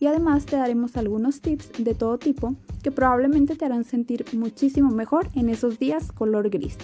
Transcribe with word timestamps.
y 0.00 0.06
además 0.06 0.46
te 0.46 0.56
daremos 0.56 0.96
algunos 0.96 1.40
tips 1.40 1.72
de 1.78 1.94
todo 1.94 2.18
tipo 2.18 2.54
que 2.82 2.92
probablemente 2.92 3.56
te 3.56 3.64
harán 3.64 3.84
sentir 3.84 4.24
muchísimo 4.32 4.90
mejor 4.90 5.28
en 5.34 5.48
esos 5.48 5.78
días 5.78 6.12
color 6.12 6.50
gris. 6.50 6.76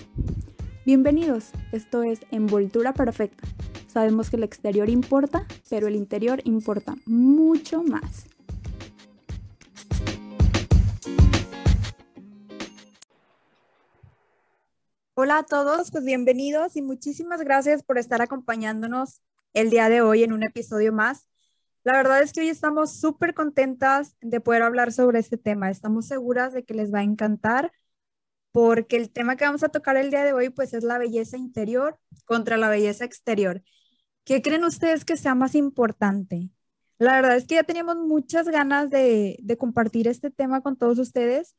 Bienvenidos, 0.84 1.50
esto 1.72 2.02
es 2.02 2.20
Envoltura 2.30 2.92
Perfecta. 2.92 3.46
Sabemos 3.86 4.28
que 4.28 4.36
el 4.36 4.42
exterior 4.42 4.88
importa, 4.88 5.46
pero 5.70 5.86
el 5.86 5.94
interior 5.94 6.40
importa 6.44 6.96
mucho 7.06 7.82
más. 7.84 8.26
Hola 15.16 15.38
a 15.38 15.42
todos, 15.44 15.92
pues 15.92 16.04
bienvenidos 16.04 16.76
y 16.76 16.82
muchísimas 16.82 17.40
gracias 17.40 17.84
por 17.84 17.98
estar 17.98 18.20
acompañándonos 18.20 19.22
el 19.52 19.70
día 19.70 19.88
de 19.88 20.02
hoy 20.02 20.24
en 20.24 20.32
un 20.32 20.42
episodio 20.42 20.92
más 20.92 21.28
la 21.84 21.92
verdad 21.98 22.22
es 22.22 22.32
que 22.32 22.40
hoy 22.40 22.48
estamos 22.48 22.92
súper 22.98 23.34
contentas 23.34 24.16
de 24.22 24.40
poder 24.40 24.62
hablar 24.62 24.92
sobre 24.92 25.18
este 25.18 25.36
tema. 25.36 25.70
Estamos 25.70 26.06
seguras 26.06 26.54
de 26.54 26.64
que 26.64 26.74
les 26.74 26.92
va 26.92 27.00
a 27.00 27.02
encantar 27.02 27.72
porque 28.52 28.96
el 28.96 29.10
tema 29.10 29.36
que 29.36 29.44
vamos 29.44 29.64
a 29.64 29.68
tocar 29.68 29.96
el 29.96 30.10
día 30.10 30.24
de 30.24 30.32
hoy 30.32 30.48
pues 30.48 30.74
es 30.74 30.84
la 30.84 30.98
belleza 30.98 31.36
interior 31.36 31.98
contra 32.24 32.56
la 32.56 32.70
belleza 32.70 33.04
exterior. 33.04 33.62
¿Qué 34.24 34.40
creen 34.40 34.64
ustedes 34.64 35.04
que 35.04 35.16
sea 35.18 35.34
más 35.34 35.54
importante? 35.54 36.50
La 36.98 37.16
verdad 37.16 37.36
es 37.36 37.46
que 37.46 37.56
ya 37.56 37.64
teníamos 37.64 37.96
muchas 37.96 38.48
ganas 38.48 38.88
de, 38.88 39.36
de 39.42 39.56
compartir 39.58 40.08
este 40.08 40.30
tema 40.30 40.62
con 40.62 40.76
todos 40.78 40.98
ustedes, 40.98 41.54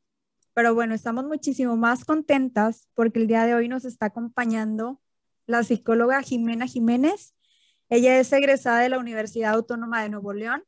pero 0.53 0.73
bueno, 0.73 0.96
estamos 0.96 1.26
muchísimo 1.26 1.78
más 1.78 2.06
contentas 2.06 2.88
porque 2.96 3.20
el 3.20 3.28
día 3.28 3.46
de 3.46 3.53
hoy 3.53 3.68
nos 3.68 3.86
está 3.86 4.08
acompañando 4.08 5.02
la 5.46 5.64
psicóloga 5.64 6.23
Jimena 6.23 6.66
Jiménez. 6.66 7.34
Ella 7.89 8.19
es 8.19 8.31
egresada 8.33 8.80
de 8.80 8.89
la 8.89 9.00
Universidad 9.00 9.53
Autónoma 9.53 10.02
de 10.02 10.09
Nuevo 10.09 10.33
León 10.33 10.64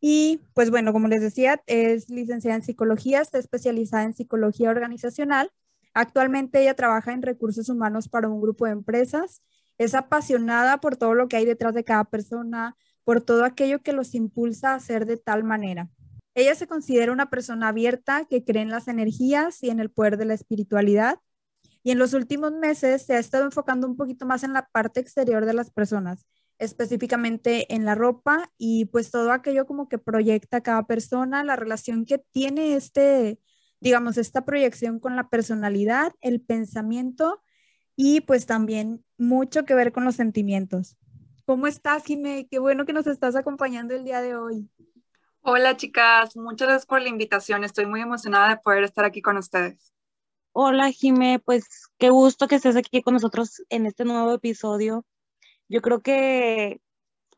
y 0.00 0.42
pues 0.54 0.70
bueno, 0.70 0.92
como 0.92 1.08
les 1.08 1.20
decía, 1.20 1.62
es 1.66 2.10
licenciada 2.10 2.56
en 2.56 2.62
psicología, 2.62 3.20
está 3.20 3.38
especializada 3.38 4.04
en 4.04 4.14
psicología 4.14 4.70
organizacional. 4.70 5.50
Actualmente 5.94 6.60
ella 6.60 6.74
trabaja 6.74 7.12
en 7.12 7.22
recursos 7.22 7.68
humanos 7.68 8.08
para 8.08 8.28
un 8.28 8.40
grupo 8.40 8.66
de 8.66 8.72
empresas. 8.72 9.42
Es 9.78 9.94
apasionada 9.94 10.78
por 10.80 10.96
todo 10.96 11.14
lo 11.14 11.28
que 11.28 11.36
hay 11.36 11.44
detrás 11.44 11.74
de 11.74 11.84
cada 11.84 12.04
persona, 12.04 12.76
por 13.04 13.22
todo 13.22 13.44
aquello 13.44 13.82
que 13.82 13.92
los 13.92 14.14
impulsa 14.14 14.72
a 14.72 14.74
hacer 14.76 15.06
de 15.06 15.16
tal 15.16 15.44
manera. 15.44 15.88
Ella 16.34 16.54
se 16.54 16.66
considera 16.66 17.12
una 17.12 17.30
persona 17.30 17.68
abierta 17.68 18.26
que 18.26 18.44
cree 18.44 18.62
en 18.62 18.70
las 18.70 18.88
energías 18.88 19.62
y 19.62 19.70
en 19.70 19.80
el 19.80 19.90
poder 19.90 20.18
de 20.18 20.26
la 20.26 20.34
espiritualidad 20.34 21.18
y 21.86 21.92
en 21.92 22.00
los 22.00 22.14
últimos 22.14 22.50
meses 22.50 23.06
se 23.06 23.14
ha 23.14 23.20
estado 23.20 23.44
enfocando 23.44 23.86
un 23.86 23.96
poquito 23.96 24.26
más 24.26 24.42
en 24.42 24.52
la 24.52 24.66
parte 24.72 24.98
exterior 24.98 25.46
de 25.46 25.54
las 25.54 25.70
personas, 25.70 26.26
específicamente 26.58 27.72
en 27.72 27.84
la 27.84 27.94
ropa 27.94 28.50
y 28.58 28.86
pues 28.86 29.12
todo 29.12 29.30
aquello 29.30 29.66
como 29.66 29.88
que 29.88 29.96
proyecta 29.96 30.62
cada 30.62 30.82
persona, 30.88 31.44
la 31.44 31.54
relación 31.54 32.04
que 32.04 32.18
tiene 32.18 32.74
este, 32.74 33.38
digamos, 33.78 34.18
esta 34.18 34.44
proyección 34.44 34.98
con 34.98 35.14
la 35.14 35.28
personalidad, 35.28 36.12
el 36.22 36.40
pensamiento 36.40 37.40
y 37.94 38.20
pues 38.22 38.46
también 38.46 39.04
mucho 39.16 39.64
que 39.64 39.76
ver 39.76 39.92
con 39.92 40.02
los 40.02 40.16
sentimientos. 40.16 40.96
¿Cómo 41.44 41.68
estás, 41.68 42.04
Jimé? 42.04 42.48
Qué 42.50 42.58
bueno 42.58 42.84
que 42.84 42.94
nos 42.94 43.06
estás 43.06 43.36
acompañando 43.36 43.94
el 43.94 44.02
día 44.02 44.20
de 44.22 44.34
hoy. 44.34 44.68
Hola, 45.40 45.76
chicas. 45.76 46.34
Muchas 46.34 46.66
gracias 46.66 46.86
por 46.86 47.00
la 47.00 47.10
invitación. 47.10 47.62
Estoy 47.62 47.86
muy 47.86 48.00
emocionada 48.00 48.48
de 48.48 48.56
poder 48.56 48.82
estar 48.82 49.04
aquí 49.04 49.22
con 49.22 49.36
ustedes. 49.36 49.95
Hola 50.58 50.90
Jime, 50.90 51.38
pues 51.38 51.66
qué 51.98 52.08
gusto 52.08 52.48
que 52.48 52.54
estés 52.54 52.76
aquí 52.76 53.02
con 53.02 53.12
nosotros 53.12 53.62
en 53.68 53.84
este 53.84 54.06
nuevo 54.06 54.32
episodio. 54.32 55.04
Yo 55.68 55.82
creo 55.82 56.00
que 56.00 56.80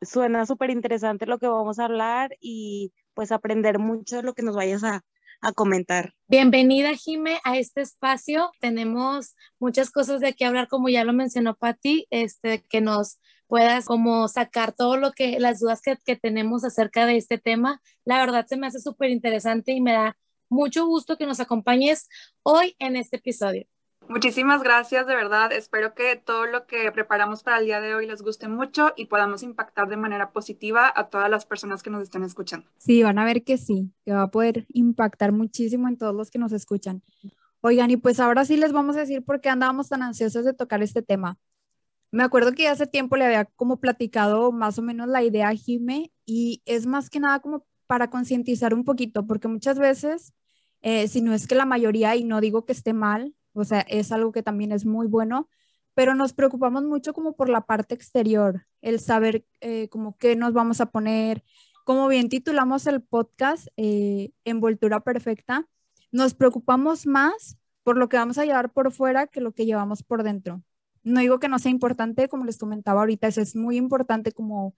suena 0.01 0.47
súper 0.47 0.71
interesante 0.71 1.27
lo 1.27 1.41
que 1.41 1.49
vamos 1.49 1.81
a 1.81 1.87
hablar 1.87 2.37
y 2.41 2.93
pues 3.15 3.33
aprender 3.33 3.81
mucho 3.81 4.19
de 4.19 4.23
lo 4.23 4.35
que 4.35 4.45
nos 4.45 4.55
vayas 4.55 4.85
a, 4.85 5.03
comentar. 5.57 6.15
Bienvenida 6.29 6.95
Jime 6.95 7.41
a 7.43 7.59
este 7.59 7.81
espacio. 7.81 8.53
Tenemos 8.61 9.35
muchas 9.59 9.91
cosas 9.91 10.21
de 10.21 10.35
qué 10.35 10.45
hablar, 10.45 10.69
como 10.69 10.89
ya 10.89 11.03
lo 11.03 11.13
mencionó 11.13 11.57
Patti, 11.57 12.07
este, 12.11 12.63
que 12.69 12.81
nos 12.81 13.19
puedas 13.49 13.87
como 13.87 14.29
sacar 14.29 14.73
todo 14.73 14.97
lo 14.97 15.11
que, 15.11 15.41
las 15.41 15.59
dudas 15.59 15.83
que, 15.83 15.97
que 16.05 16.15
tenemos 16.15 16.65
acerca 16.65 17.05
de 17.05 17.17
este 17.17 17.39
tema. 17.39 17.83
La 18.05 18.19
verdad 18.19 18.47
se 18.47 18.57
me 18.57 18.69
hace 18.69 18.79
súper 18.79 19.11
interesante 19.11 19.73
y 19.73 19.81
me 19.81 19.95
da 19.95 20.17
mucho 20.49 20.87
gusto 20.87 21.17
que 21.17 21.27
nos 21.27 21.41
acompañes 21.41 22.09
hoy 22.43 22.75
en 22.79 22.97
este 22.97 23.17
episodio. 23.17 23.67
Muchísimas 24.09 24.63
gracias, 24.63 25.07
de 25.07 25.15
verdad. 25.15 25.53
Espero 25.53 25.95
que 25.95 26.17
todo 26.17 26.47
lo 26.47 26.67
que 26.67 26.91
preparamos 26.93 27.43
para 27.43 27.59
el 27.59 27.67
día 27.67 27.81
de 27.83 27.95
hoy 27.95 28.07
les 28.07 28.23
guste 28.23 28.49
mucho 28.49 28.95
y 28.97 29.05
podamos 29.05 29.43
impactar 29.43 29.87
de 29.89 29.99
manera 29.99 30.31
positiva 30.31 30.91
a 30.95 31.09
todas 31.09 31.29
las 31.29 31.45
personas 31.45 31.83
que 31.83 31.91
nos 31.91 32.05
estén 32.05 32.23
escuchando. 32.23 32.67
Sí, 32.79 33.03
van 33.03 33.19
a 33.19 33.27
ver 33.27 33.45
que 33.45 33.59
sí, 33.59 33.93
que 34.07 34.13
va 34.13 34.23
a 34.23 34.31
poder 34.31 34.65
impactar 34.69 35.33
muchísimo 35.33 35.89
en 35.89 35.99
todos 35.99 36.15
los 36.15 36.31
que 36.31 36.39
nos 36.39 36.53
escuchan. 36.53 37.03
Oigan, 37.61 37.91
y 37.91 37.99
pues 37.99 38.19
ahora 38.19 38.47
sí 38.47 38.57
les 38.57 38.73
vamos 38.73 38.97
a 38.97 39.01
decir 39.01 39.23
por 39.23 39.43
qué 39.43 39.51
andábamos 39.51 39.91
tan 39.91 40.03
ansiosos 40.03 40.45
de 40.47 40.55
tocar 40.55 40.83
este 40.83 41.03
tema. 41.03 41.37
Me 42.11 42.23
acuerdo 42.23 42.53
que 42.53 42.69
hace 42.69 42.87
tiempo 42.87 43.17
le 43.17 43.27
había 43.27 43.45
como 43.45 43.79
platicado 43.79 44.53
más 44.53 44.79
o 44.79 44.83
menos 44.83 45.09
la 45.09 45.23
idea 45.23 45.49
a 45.49 45.55
Jime 45.55 46.11
y 46.25 46.63
es 46.65 46.87
más 46.87 47.11
que 47.11 47.21
nada 47.21 47.41
como 47.41 47.67
para 47.89 48.11
concientizar 48.11 48.75
un 48.75 48.85
poquito, 48.85 49.27
porque 49.27 49.49
muchas 49.49 49.79
veces 49.81 50.35
eh, 50.83 51.09
si 51.09 51.21
no 51.21 51.35
es 51.35 51.47
que 51.47 51.55
la 51.55 51.67
mayoría, 51.67 52.15
y 52.17 52.25
no 52.25 52.41
digo 52.41 52.65
que 52.65 52.73
esté 52.73 52.93
mal, 52.93 53.35
o 53.53 53.65
sea, 53.65 53.81
es 53.81 54.13
algo 54.13 54.33
que 54.33 54.43
también 54.43 54.73
es 54.73 54.87
muy 54.87 55.07
bueno, 55.07 55.49
pero 55.95 56.15
nos 56.15 56.33
preocupamos 56.33 56.85
mucho 56.85 57.13
como 57.13 57.35
por 57.35 57.49
la 57.49 57.63
parte 57.63 57.95
exterior, 57.95 58.67
el 58.83 59.01
saber 59.01 59.45
eh, 59.61 59.89
como 59.89 60.17
qué 60.17 60.37
nos 60.37 60.53
vamos 60.53 60.81
a 60.81 60.87
poner, 60.87 61.43
como 61.85 62.07
bien 62.09 62.29
titulamos 62.29 62.87
el 62.87 63.03
podcast, 63.03 63.69
eh, 63.77 64.31
Envoltura 64.45 65.01
Perfecta, 65.01 65.67
nos 66.13 66.35
preocupamos 66.35 67.07
más 67.07 67.59
por 67.83 67.97
lo 67.97 68.09
que 68.09 68.19
vamos 68.19 68.39
a 68.39 68.45
llevar 68.45 68.73
por 68.73 68.93
fuera 68.93 69.27
que 69.27 69.41
lo 69.41 69.53
que 69.53 69.67
llevamos 69.67 70.03
por 70.03 70.23
dentro. 70.23 70.63
No 71.03 71.21
digo 71.21 71.41
que 71.41 71.49
no 71.49 71.59
sea 71.59 71.71
importante, 71.71 72.29
como 72.29 72.45
les 72.45 72.59
comentaba 72.59 73.01
ahorita, 73.01 73.29
eso 73.29 73.41
es 73.41 73.57
muy 73.57 73.77
importante 73.77 74.33
como 74.33 74.75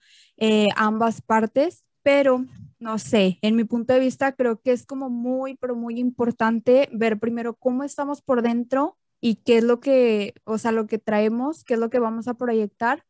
ambas 0.75 1.21
partes, 1.21 1.83
pero 2.03 2.45
no 2.79 2.97
sé, 2.97 3.37
en 3.43 3.55
mi 3.55 3.63
punto 3.63 3.93
de 3.93 3.99
vista 3.99 4.31
creo 4.31 4.59
que 4.59 4.71
es 4.71 4.85
como 4.85 5.09
muy, 5.09 5.55
pero 5.55 5.75
muy 5.75 5.99
importante 5.99 6.89
ver 6.91 7.19
primero 7.19 7.53
cómo 7.55 7.83
estamos 7.83 8.21
por 8.21 8.41
dentro 8.41 8.97
y 9.19 9.35
qué 9.35 9.59
es 9.59 9.63
lo 9.63 9.79
que, 9.79 10.33
o 10.45 10.57
sea, 10.57 10.71
lo 10.71 10.87
que 10.87 10.97
traemos, 10.97 11.63
qué 11.63 11.75
es 11.75 11.79
lo 11.79 11.91
que 11.91 11.99
vamos 11.99 12.27
a 12.27 12.33
proyectar. 12.33 13.05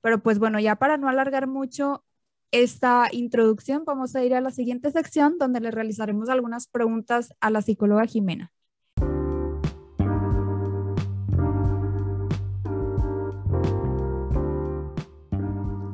Pero 0.00 0.22
pues 0.22 0.38
bueno, 0.38 0.60
ya 0.60 0.76
para 0.76 0.96
no 0.96 1.08
alargar 1.08 1.48
mucho 1.48 2.04
esta 2.52 3.08
introducción, 3.10 3.84
vamos 3.84 4.14
a 4.14 4.24
ir 4.24 4.32
a 4.34 4.40
la 4.40 4.52
siguiente 4.52 4.92
sección 4.92 5.38
donde 5.38 5.60
le 5.60 5.72
realizaremos 5.72 6.28
algunas 6.28 6.68
preguntas 6.68 7.34
a 7.40 7.50
la 7.50 7.62
psicóloga 7.62 8.06
Jimena. 8.06 8.52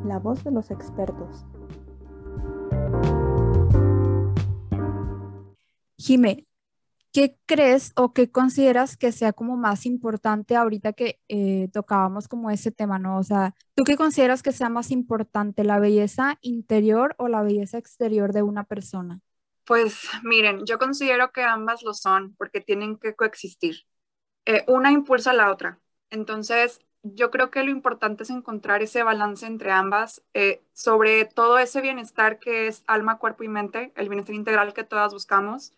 La 0.05 0.19
voz 0.19 0.45
de 0.45 0.51
los 0.51 0.71
expertos. 0.71 1.47
Jime, 6.05 6.49
¿qué 7.13 7.39
crees 7.47 7.93
o 7.95 8.13
qué 8.13 8.29
consideras 8.29 8.97
que 8.97 9.13
sea 9.13 9.33
como 9.33 9.57
más 9.57 9.87
importante 9.87 10.57
ahorita 10.57 10.95
que 10.95 11.21
eh, 11.29 11.69
tocábamos 11.73 12.27
como 12.27 12.51
ese 12.51 12.73
tema, 12.73 12.99
¿no? 12.99 13.19
O 13.19 13.23
sea, 13.23 13.55
¿tú 13.77 13.85
qué 13.85 13.97
consideras 13.97 14.43
que 14.43 14.51
sea 14.51 14.69
más 14.69 14.91
importante, 14.91 15.63
la 15.63 15.79
belleza 15.79 16.39
interior 16.41 17.15
o 17.19 17.29
la 17.29 17.43
belleza 17.43 17.79
exterior 17.79 18.33
de 18.33 18.43
una 18.43 18.65
persona? 18.65 19.21
Pues 19.65 20.09
miren, 20.25 20.67
yo 20.67 20.77
considero 20.77 21.31
que 21.31 21.45
ambas 21.45 21.85
lo 21.85 21.95
son 21.95 22.35
porque 22.35 22.61
tienen 22.61 22.97
que 22.97 23.15
coexistir. 23.15 23.87
Eh, 24.45 24.65
una 24.67 24.91
impulsa 24.91 25.31
a 25.31 25.35
la 25.35 25.53
otra. 25.53 25.79
Entonces, 26.11 26.81
yo 27.05 27.31
creo 27.31 27.53
que 27.53 27.63
lo 27.63 27.71
importante 27.71 28.25
es 28.25 28.31
encontrar 28.31 28.83
ese 28.83 29.05
balance 29.05 29.47
entre 29.47 29.71
ambas, 29.71 30.25
eh, 30.35 30.65
sobre 30.73 31.27
todo 31.27 31.59
ese 31.59 31.81
bienestar 31.81 32.41
que 32.41 32.67
es 32.67 32.83
alma, 32.89 33.19
cuerpo 33.19 33.45
y 33.45 33.49
mente, 33.49 33.93
el 33.95 34.09
bienestar 34.09 34.35
integral 34.35 34.75
que 34.75 34.83
todas 34.83 35.13
buscamos, 35.13 35.75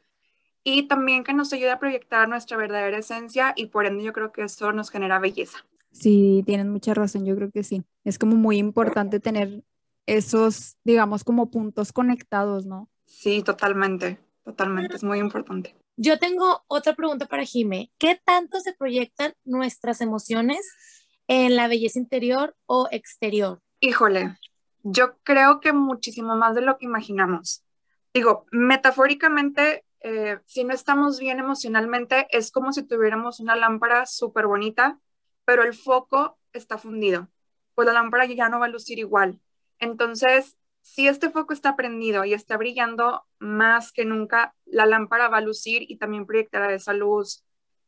y 0.64 0.88
también 0.88 1.22
que 1.22 1.34
nos 1.34 1.52
ayude 1.52 1.70
a 1.70 1.78
proyectar 1.78 2.28
nuestra 2.28 2.56
verdadera 2.56 2.98
esencia 2.98 3.52
y 3.54 3.66
por 3.66 3.86
ende 3.86 4.02
yo 4.02 4.12
creo 4.12 4.32
que 4.32 4.42
eso 4.42 4.72
nos 4.72 4.90
genera 4.90 5.18
belleza. 5.18 5.58
Sí, 5.92 6.42
tienen 6.44 6.70
mucha 6.70 6.94
razón, 6.94 7.24
yo 7.24 7.36
creo 7.36 7.50
que 7.52 7.62
sí. 7.62 7.84
Es 8.02 8.18
como 8.18 8.34
muy 8.34 8.56
importante 8.56 9.20
tener 9.20 9.62
esos, 10.06 10.76
digamos, 10.82 11.22
como 11.22 11.50
puntos 11.50 11.92
conectados, 11.92 12.66
¿no? 12.66 12.88
Sí, 13.04 13.42
totalmente, 13.42 14.18
totalmente, 14.42 14.96
es 14.96 15.04
muy 15.04 15.18
importante. 15.18 15.76
Yo 15.96 16.18
tengo 16.18 16.64
otra 16.66 16.94
pregunta 16.94 17.26
para 17.26 17.44
Jime. 17.44 17.92
¿Qué 17.98 18.20
tanto 18.24 18.58
se 18.58 18.72
proyectan 18.72 19.34
nuestras 19.44 20.00
emociones 20.00 20.60
en 21.28 21.54
la 21.54 21.68
belleza 21.68 22.00
interior 22.00 22.56
o 22.66 22.88
exterior? 22.90 23.60
Híjole, 23.78 24.36
yo 24.82 25.18
creo 25.22 25.60
que 25.60 25.72
muchísimo 25.72 26.34
más 26.36 26.54
de 26.54 26.62
lo 26.62 26.76
que 26.78 26.86
imaginamos. 26.86 27.62
Digo, 28.12 28.46
metafóricamente, 28.50 29.83
eh, 30.04 30.38
si 30.44 30.64
no 30.64 30.74
estamos 30.74 31.18
bien 31.18 31.38
emocionalmente, 31.38 32.26
es 32.30 32.52
como 32.52 32.74
si 32.74 32.82
tuviéramos 32.82 33.40
una 33.40 33.56
lámpara 33.56 34.04
súper 34.04 34.46
bonita, 34.46 35.00
pero 35.46 35.62
el 35.62 35.72
foco 35.72 36.38
está 36.52 36.76
fundido. 36.76 37.28
Pues 37.74 37.86
la 37.86 37.94
lámpara 37.94 38.26
ya 38.26 38.50
no 38.50 38.60
va 38.60 38.66
a 38.66 38.68
lucir 38.68 38.98
igual. 38.98 39.40
Entonces, 39.78 40.58
si 40.82 41.08
este 41.08 41.30
foco 41.30 41.54
está 41.54 41.74
prendido 41.74 42.26
y 42.26 42.34
está 42.34 42.58
brillando 42.58 43.26
más 43.38 43.92
que 43.92 44.04
nunca, 44.04 44.54
la 44.66 44.84
lámpara 44.84 45.28
va 45.28 45.38
a 45.38 45.40
lucir 45.40 45.90
y 45.90 45.96
también 45.96 46.26
proyectará 46.26 46.74
esa 46.74 46.92
luz 46.92 47.42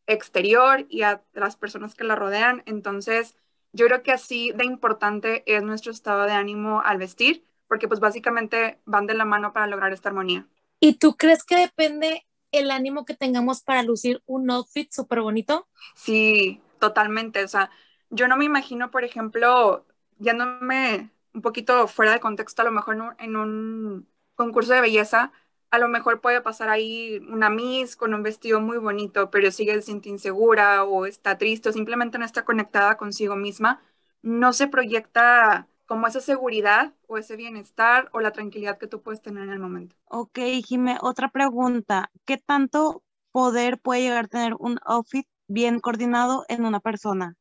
exterior 0.06 0.86
y 0.88 1.02
a 1.02 1.22
las 1.34 1.56
personas 1.56 1.94
que 1.94 2.04
la 2.04 2.16
rodean. 2.16 2.62
Entonces, 2.64 3.36
yo 3.72 3.86
creo 3.86 4.02
que 4.02 4.12
así 4.12 4.52
de 4.52 4.64
importante 4.64 5.42
es 5.46 5.62
nuestro 5.62 5.92
estado 5.92 6.24
de 6.24 6.32
ánimo 6.32 6.80
al 6.80 6.96
vestir, 6.96 7.44
porque 7.69 7.88
pues 7.88 8.00
básicamente 8.00 8.80
van 8.86 9.06
de 9.06 9.14
la 9.14 9.26
mano 9.26 9.52
para 9.52 9.66
lograr 9.66 9.92
esta 9.92 10.08
armonía. 10.08 10.48
¿Y 10.81 10.94
tú 10.94 11.17
crees 11.17 11.44
que 11.44 11.56
depende 11.56 12.26
el 12.52 12.70
ánimo 12.70 13.05
que 13.05 13.14
tengamos 13.14 13.62
para 13.62 13.82
lucir 13.82 14.23
un 14.26 14.50
outfit 14.50 14.90
súper 14.93 15.20
bonito? 15.20 15.69
Sí, 15.94 16.61
totalmente. 16.78 17.44
O 17.44 17.49
sea, 17.49 17.70
yo 18.11 18.28
no 18.28 18.37
me 18.37 18.44
imagino, 18.44 18.90
por 18.90 19.05
ejemplo, 19.05 19.87
ya 20.19 20.32
no 20.32 20.46
me 20.61 21.11
un 21.37 21.43
poquito 21.43 21.87
fuera 21.87 22.12
de 22.12 22.20
contexto, 22.20 22.62
a 22.62 22.64
lo 22.64 22.73
mejor 22.73 23.14
en 23.19 23.37
un, 23.37 24.08
concurso 24.34 24.73
de 24.73 24.81
belleza, 24.81 25.32
a 25.70 25.78
lo 25.78 25.88
mejor 25.88 26.20
puede 26.20 26.40
pasar 26.40 26.69
ahí 26.69 27.19
una 27.29 27.50
Miss 27.50 27.96
con 27.96 28.14
un 28.14 28.22
vestido 28.22 28.61
muy 28.61 28.79
bonito, 28.79 29.31
pero 29.31 29.50
sigue 29.50 29.81
se 29.82 29.93
insegura 30.05 30.84
o 30.84 31.06
está 31.06 31.38
triste 31.38 31.69
o 31.69 31.72
simplemente 31.72 32.19
no 32.19 32.25
está 32.25 32.44
conectada 32.44 32.96
consigo 32.96 33.37
misma, 33.37 33.82
no 34.22 34.52
se 34.52 34.69
proyecta 34.69 35.69
como 35.86 36.06
esa 36.06 36.20
seguridad 36.20 36.92
o 37.06 37.18
ese 37.18 37.36
bienestar 37.36 38.08
o 38.12 38.20
la 38.20 38.32
tranquilidad 38.32 38.78
que 38.78 38.86
tú 38.86 39.02
puedes 39.02 39.22
tener 39.22 39.44
en 39.44 39.52
el 39.52 39.58
momento. 39.58 39.96
Ok, 40.06 40.38
Jimé, 40.64 40.98
otra 41.00 41.28
pregunta. 41.30 42.10
¿Qué 42.24 42.36
tanto 42.36 43.02
poder 43.32 43.78
puede 43.78 44.02
llegar 44.02 44.26
a 44.26 44.28
tener 44.28 44.54
un 44.58 44.78
outfit 44.84 45.26
bien 45.48 45.80
coordinado 45.80 46.44
en 46.48 46.64
una 46.64 46.80
persona? 46.80 47.36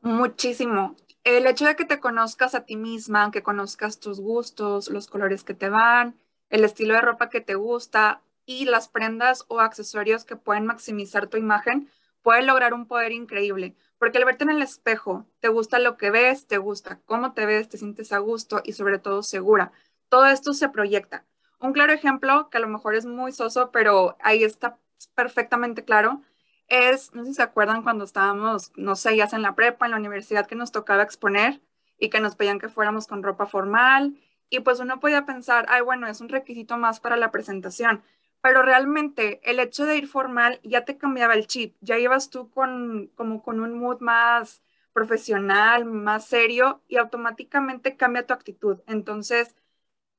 Muchísimo 0.00 0.96
el 1.24 1.46
hecho 1.46 1.66
de 1.66 1.76
que 1.76 1.84
te 1.84 2.00
conozcas 2.00 2.54
a 2.54 2.64
ti 2.64 2.76
misma, 2.76 3.30
que 3.30 3.42
conozcas 3.42 4.00
tus 4.00 4.20
gustos, 4.20 4.88
los 4.88 5.06
colores 5.06 5.44
que 5.44 5.54
te 5.54 5.68
van, 5.68 6.18
el 6.50 6.64
estilo 6.64 6.94
de 6.94 7.00
ropa 7.00 7.30
que 7.30 7.40
te 7.40 7.54
gusta 7.54 8.22
y 8.44 8.64
las 8.64 8.88
prendas 8.88 9.44
o 9.48 9.60
accesorios 9.60 10.24
que 10.24 10.36
pueden 10.36 10.66
maximizar 10.66 11.28
tu 11.28 11.36
imagen, 11.36 11.88
puede 12.22 12.42
lograr 12.42 12.74
un 12.74 12.86
poder 12.86 13.12
increíble. 13.12 13.76
Porque 14.02 14.18
al 14.18 14.24
verte 14.24 14.42
en 14.42 14.50
el 14.50 14.62
espejo, 14.62 15.28
te 15.38 15.46
gusta 15.46 15.78
lo 15.78 15.96
que 15.96 16.10
ves, 16.10 16.48
te 16.48 16.58
gusta 16.58 16.98
cómo 17.06 17.34
te 17.34 17.46
ves, 17.46 17.68
te 17.68 17.78
sientes 17.78 18.12
a 18.12 18.18
gusto 18.18 18.60
y 18.64 18.72
sobre 18.72 18.98
todo 18.98 19.22
segura. 19.22 19.70
Todo 20.08 20.26
esto 20.26 20.54
se 20.54 20.68
proyecta. 20.68 21.24
Un 21.60 21.72
claro 21.72 21.92
ejemplo, 21.92 22.50
que 22.50 22.58
a 22.58 22.60
lo 22.60 22.66
mejor 22.66 22.96
es 22.96 23.06
muy 23.06 23.30
soso, 23.30 23.70
pero 23.70 24.16
ahí 24.20 24.42
está 24.42 24.76
perfectamente 25.14 25.84
claro, 25.84 26.20
es, 26.66 27.14
no 27.14 27.22
sé 27.22 27.28
si 27.28 27.34
se 27.34 27.42
acuerdan 27.42 27.84
cuando 27.84 28.02
estábamos, 28.02 28.72
no 28.74 28.96
sé, 28.96 29.16
ya 29.16 29.28
en 29.30 29.42
la 29.42 29.54
prepa, 29.54 29.84
en 29.84 29.92
la 29.92 29.98
universidad, 29.98 30.48
que 30.48 30.56
nos 30.56 30.72
tocaba 30.72 31.04
exponer 31.04 31.60
y 31.96 32.10
que 32.10 32.18
nos 32.18 32.34
pedían 32.34 32.58
que 32.58 32.68
fuéramos 32.68 33.06
con 33.06 33.22
ropa 33.22 33.46
formal. 33.46 34.16
Y 34.50 34.58
pues 34.58 34.80
uno 34.80 34.98
podía 34.98 35.26
pensar, 35.26 35.66
ay, 35.68 35.82
bueno, 35.82 36.08
es 36.08 36.20
un 36.20 36.28
requisito 36.28 36.76
más 36.76 36.98
para 36.98 37.16
la 37.16 37.30
presentación. 37.30 38.02
Pero 38.42 38.62
realmente 38.62 39.40
el 39.50 39.60
hecho 39.60 39.86
de 39.86 39.96
ir 39.98 40.08
formal 40.08 40.60
ya 40.64 40.84
te 40.84 40.98
cambiaba 40.98 41.34
el 41.34 41.46
chip. 41.48 41.76
Ya 41.80 41.98
ibas 41.98 42.30
tú 42.30 42.50
con, 42.50 43.08
como 43.16 43.42
con 43.42 43.60
un 43.60 43.78
mood 43.78 44.00
más 44.00 44.62
profesional, 44.92 45.84
más 45.86 46.26
serio 46.26 46.82
y 46.88 46.96
automáticamente 46.98 47.96
cambia 47.96 48.26
tu 48.26 48.34
actitud. 48.34 48.80
Entonces, 48.86 49.56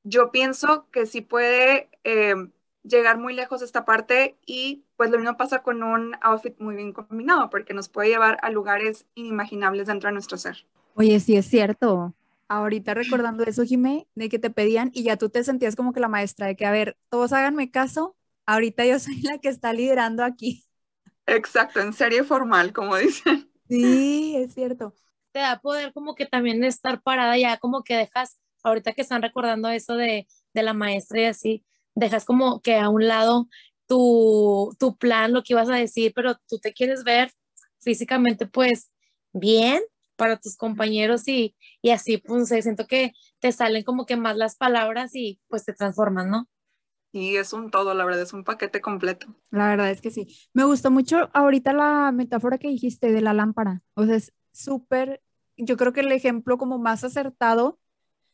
yo 0.03 0.31
pienso 0.31 0.89
que 0.91 1.05
sí 1.05 1.21
puede 1.21 1.89
eh, 2.03 2.35
llegar 2.83 3.17
muy 3.17 3.33
lejos 3.33 3.61
esta 3.61 3.85
parte 3.85 4.37
y 4.45 4.83
pues 4.97 5.09
lo 5.11 5.17
mismo 5.17 5.37
pasa 5.37 5.63
con 5.63 5.83
un 5.83 6.15
outfit 6.21 6.59
muy 6.59 6.75
bien 6.75 6.93
combinado 6.93 7.49
porque 7.49 7.73
nos 7.73 7.89
puede 7.89 8.09
llevar 8.09 8.37
a 8.41 8.49
lugares 8.49 9.05
inimaginables 9.15 9.87
dentro 9.87 10.09
de 10.09 10.13
nuestro 10.13 10.37
ser. 10.37 10.65
Oye, 10.95 11.19
sí 11.19 11.35
es 11.35 11.45
cierto. 11.47 12.13
Ahorita 12.47 12.93
recordando 12.93 13.43
eso, 13.43 13.63
Jimé, 13.63 14.07
de 14.15 14.29
que 14.29 14.39
te 14.39 14.49
pedían 14.49 14.91
y 14.93 15.03
ya 15.03 15.17
tú 15.17 15.29
te 15.29 15.43
sentías 15.43 15.75
como 15.75 15.93
que 15.93 15.99
la 15.99 16.07
maestra, 16.07 16.47
de 16.47 16.55
que, 16.55 16.65
a 16.65 16.71
ver, 16.71 16.97
todos 17.09 17.33
háganme 17.33 17.71
caso, 17.71 18.15
ahorita 18.45 18.85
yo 18.85 18.99
soy 18.99 19.21
la 19.21 19.37
que 19.39 19.49
está 19.49 19.73
liderando 19.73 20.23
aquí. 20.23 20.65
Exacto, 21.25 21.79
en 21.79 21.93
serie 21.93 22.23
formal, 22.23 22.73
como 22.73 22.95
dicen. 22.97 23.49
Sí, 23.69 24.35
es 24.37 24.53
cierto. 24.53 24.93
Te 25.31 25.39
da 25.39 25.59
poder 25.59 25.93
como 25.93 26.15
que 26.15 26.25
también 26.25 26.63
estar 26.63 27.01
parada 27.01 27.37
ya, 27.37 27.57
como 27.57 27.83
que 27.83 27.95
dejas, 27.95 28.39
ahorita 28.61 28.91
que 28.93 29.01
están 29.01 29.21
recordando 29.21 29.69
eso 29.69 29.95
de, 29.95 30.27
de 30.53 30.63
la 30.63 30.73
maestra 30.73 31.21
y 31.21 31.25
así, 31.25 31.65
dejas 31.95 32.25
como 32.25 32.61
que 32.61 32.75
a 32.77 32.89
un 32.89 33.07
lado 33.07 33.47
tu, 33.87 34.75
tu 34.79 34.95
plan, 34.97 35.33
lo 35.33 35.41
que 35.43 35.53
ibas 35.53 35.69
a 35.69 35.75
decir, 35.75 36.11
pero 36.13 36.35
tú 36.47 36.59
te 36.59 36.73
quieres 36.73 37.03
ver 37.03 37.31
físicamente 37.79 38.45
pues 38.45 38.91
bien 39.31 39.81
para 40.15 40.37
tus 40.37 40.55
compañeros 40.55 41.27
y, 41.27 41.55
y 41.81 41.91
así 41.91 42.17
pues 42.17 42.49
siento 42.49 42.87
que 42.87 43.13
te 43.39 43.51
salen 43.51 43.83
como 43.83 44.05
que 44.05 44.17
más 44.17 44.37
las 44.37 44.55
palabras 44.55 45.15
y 45.15 45.39
pues 45.47 45.65
te 45.65 45.73
transforman, 45.73 46.29
¿no? 46.29 46.47
Y 47.15 47.35
es 47.35 47.53
un 47.53 47.69
todo, 47.69 47.93
la 47.93 48.05
verdad, 48.05 48.23
es 48.23 48.33
un 48.33 48.43
paquete 48.43 48.81
completo. 48.81 49.27
La 49.51 49.69
verdad 49.69 49.91
es 49.91 50.01
que 50.01 50.09
sí. 50.09 50.35
Me 50.51 50.63
gustó 50.63 50.89
mucho 50.89 51.29
ahorita 51.33 51.71
la 51.71 52.11
metáfora 52.11 52.57
que 52.57 52.69
dijiste 52.69 53.11
de 53.11 53.21
la 53.21 53.33
lámpara. 53.33 53.83
O 53.93 54.03
sea, 54.05 54.15
es 54.15 54.33
súper, 54.51 55.21
yo 55.55 55.77
creo 55.77 55.93
que 55.93 55.99
el 55.99 56.11
ejemplo 56.11 56.57
como 56.57 56.79
más 56.79 57.03
acertado 57.03 57.79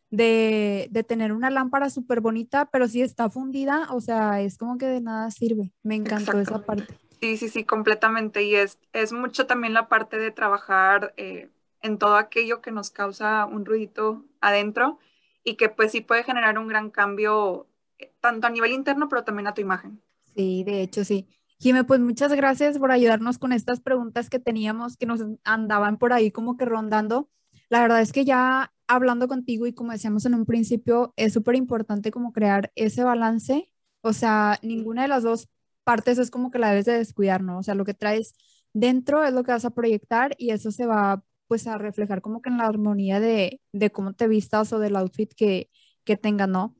de, 0.10 0.90
tener 1.08 1.34
una 1.34 1.50
lámpara 1.50 1.90
súper 1.90 2.22
bonita, 2.22 2.70
pero 2.72 2.88
si 2.88 3.02
está 3.02 3.30
fundida, 3.30 3.88
o 3.92 4.00
sea, 4.00 4.40
es 4.40 4.58
como 4.58 4.78
que 4.78 4.86
de 4.86 5.02
nada 5.02 5.30
sirve. 5.30 5.74
Me 5.84 5.96
encantó 5.96 6.40
esa 6.40 6.64
parte. 6.64 6.88
Sí, 7.20 7.36
sí, 7.36 7.50
sí, 7.50 7.66
completamente. 7.66 8.44
Y 8.44 8.56
es, 8.56 8.80
es 8.94 9.12
mucho 9.12 9.46
también 9.46 9.74
la 9.74 9.90
parte 9.90 10.18
de 10.18 10.32
trabajar 10.32 11.14
eh, 11.18 11.50
en 11.81 11.98
todo 11.98 12.16
aquello 12.16 12.62
que 12.62 12.72
nos 12.72 12.92
causa 12.92 13.46
un 13.46 13.66
ruidito 13.66 14.26
adentro 14.42 15.00
y 15.44 15.56
que 15.56 15.70
pues 15.70 15.92
sí 15.92 16.01
puede 16.01 16.24
generar 16.24 16.58
un 16.58 16.68
gran 16.68 16.89
cambio 16.89 17.68
eh, 17.98 18.13
tanto 18.20 18.48
a 18.48 18.50
nivel 18.50 18.72
interno, 18.72 19.10
pero 19.10 19.24
también 19.24 19.48
a 19.48 19.53
tu 19.53 19.62
imagen. 19.62 20.01
Sí, 20.36 20.63
de 20.63 20.82
hecho, 20.82 21.03
sí. 21.03 21.27
Jimé, 21.60 21.84
pues 21.84 22.00
muchas 22.00 22.34
gracias 22.34 22.77
por 22.80 22.92
ayudarnos 22.92 23.38
con 23.38 23.51
estas 23.51 23.82
preguntas 23.82 24.30
que 24.30 24.39
teníamos, 24.39 24.96
que 24.96 25.06
nos 25.06 25.22
andaban 25.44 25.98
por 25.98 26.13
ahí 26.13 26.32
como 26.32 26.56
que 26.56 26.65
rondando. 26.65 27.30
La 27.70 27.82
verdad 27.82 28.01
es 28.01 28.13
que 28.13 28.24
ya 28.24 28.72
hablando 28.88 29.27
contigo 29.27 29.68
y 29.68 29.74
como 29.74 29.92
decíamos 29.92 30.25
en 30.25 30.36
un 30.36 30.46
principio, 30.46 31.13
es 31.18 31.34
súper 31.34 31.56
importante 31.56 32.12
como 32.12 32.32
crear 32.32 32.72
ese 32.75 33.03
balance. 33.03 33.70
O 34.01 34.13
sea, 34.13 34.58
ninguna 34.62 35.01
de 35.03 35.10
las 35.10 35.24
dos 35.24 35.50
partes 35.84 36.18
es 36.18 36.32
como 36.32 36.50
que 36.50 36.60
la 36.60 36.70
debes 36.70 36.86
de 36.86 36.98
descuidar, 36.98 37.44
¿no? 37.44 37.60
O 37.60 37.63
sea, 37.63 37.75
lo 37.75 37.84
que 37.84 37.94
traes 37.94 38.34
dentro 38.74 39.24
es 39.25 39.34
lo 39.34 39.44
que 39.44 39.51
vas 39.51 39.65
a 39.65 39.72
proyectar 39.72 40.36
y 40.38 40.51
eso 40.51 40.72
se 40.72 40.86
va 40.86 41.24
pues 41.50 41.65
a 41.65 41.79
reflejar 41.79 42.22
como 42.22 42.41
que 42.41 42.50
en 42.50 42.58
la 42.58 42.68
armonía 42.68 43.20
de, 43.20 43.60
de 43.74 43.91
cómo 43.91 44.13
te 44.13 44.27
vistas 44.27 44.72
o 44.72 44.79
del 44.79 44.96
outfit 44.96 45.34
que, 45.34 45.70
que 46.03 46.15
tengas, 46.15 46.48
¿no? 46.48 46.75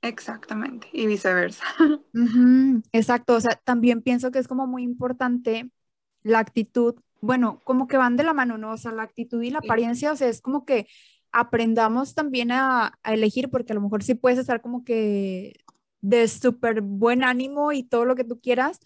Exactamente, 0.00 0.88
y 0.94 1.06
viceversa. 1.06 1.62
exacto, 2.92 3.34
o 3.34 3.40
sea, 3.40 3.60
también 3.62 4.00
pienso 4.00 4.30
que 4.30 4.38
es 4.38 4.48
como 4.48 4.66
muy 4.66 4.82
importante 4.82 5.70
la 6.22 6.38
actitud, 6.38 6.94
bueno, 7.20 7.60
como 7.64 7.86
que 7.86 7.98
van 7.98 8.16
de 8.16 8.24
la 8.24 8.32
mano, 8.32 8.56
¿no? 8.56 8.72
O 8.72 8.76
sea, 8.78 8.92
la 8.92 9.02
actitud 9.02 9.42
y 9.42 9.50
la 9.50 9.58
apariencia, 9.58 10.12
o 10.12 10.16
sea, 10.16 10.28
es 10.28 10.40
como 10.40 10.64
que 10.64 10.86
aprendamos 11.32 12.14
también 12.14 12.52
a, 12.52 12.98
elegir, 13.04 13.50
porque 13.50 13.72
a 13.72 13.74
lo 13.74 13.82
mejor 13.82 14.02
sí 14.02 14.14
puedes 14.14 14.38
estar 14.38 14.62
como 14.62 14.82
que 14.82 15.60
de 16.00 16.26
súper 16.26 16.80
buen 16.80 17.22
ánimo 17.22 17.72
y 17.72 17.82
todo 17.82 18.06
lo 18.06 18.14
que 18.14 18.24
tú 18.24 18.40
quieras, 18.40 18.80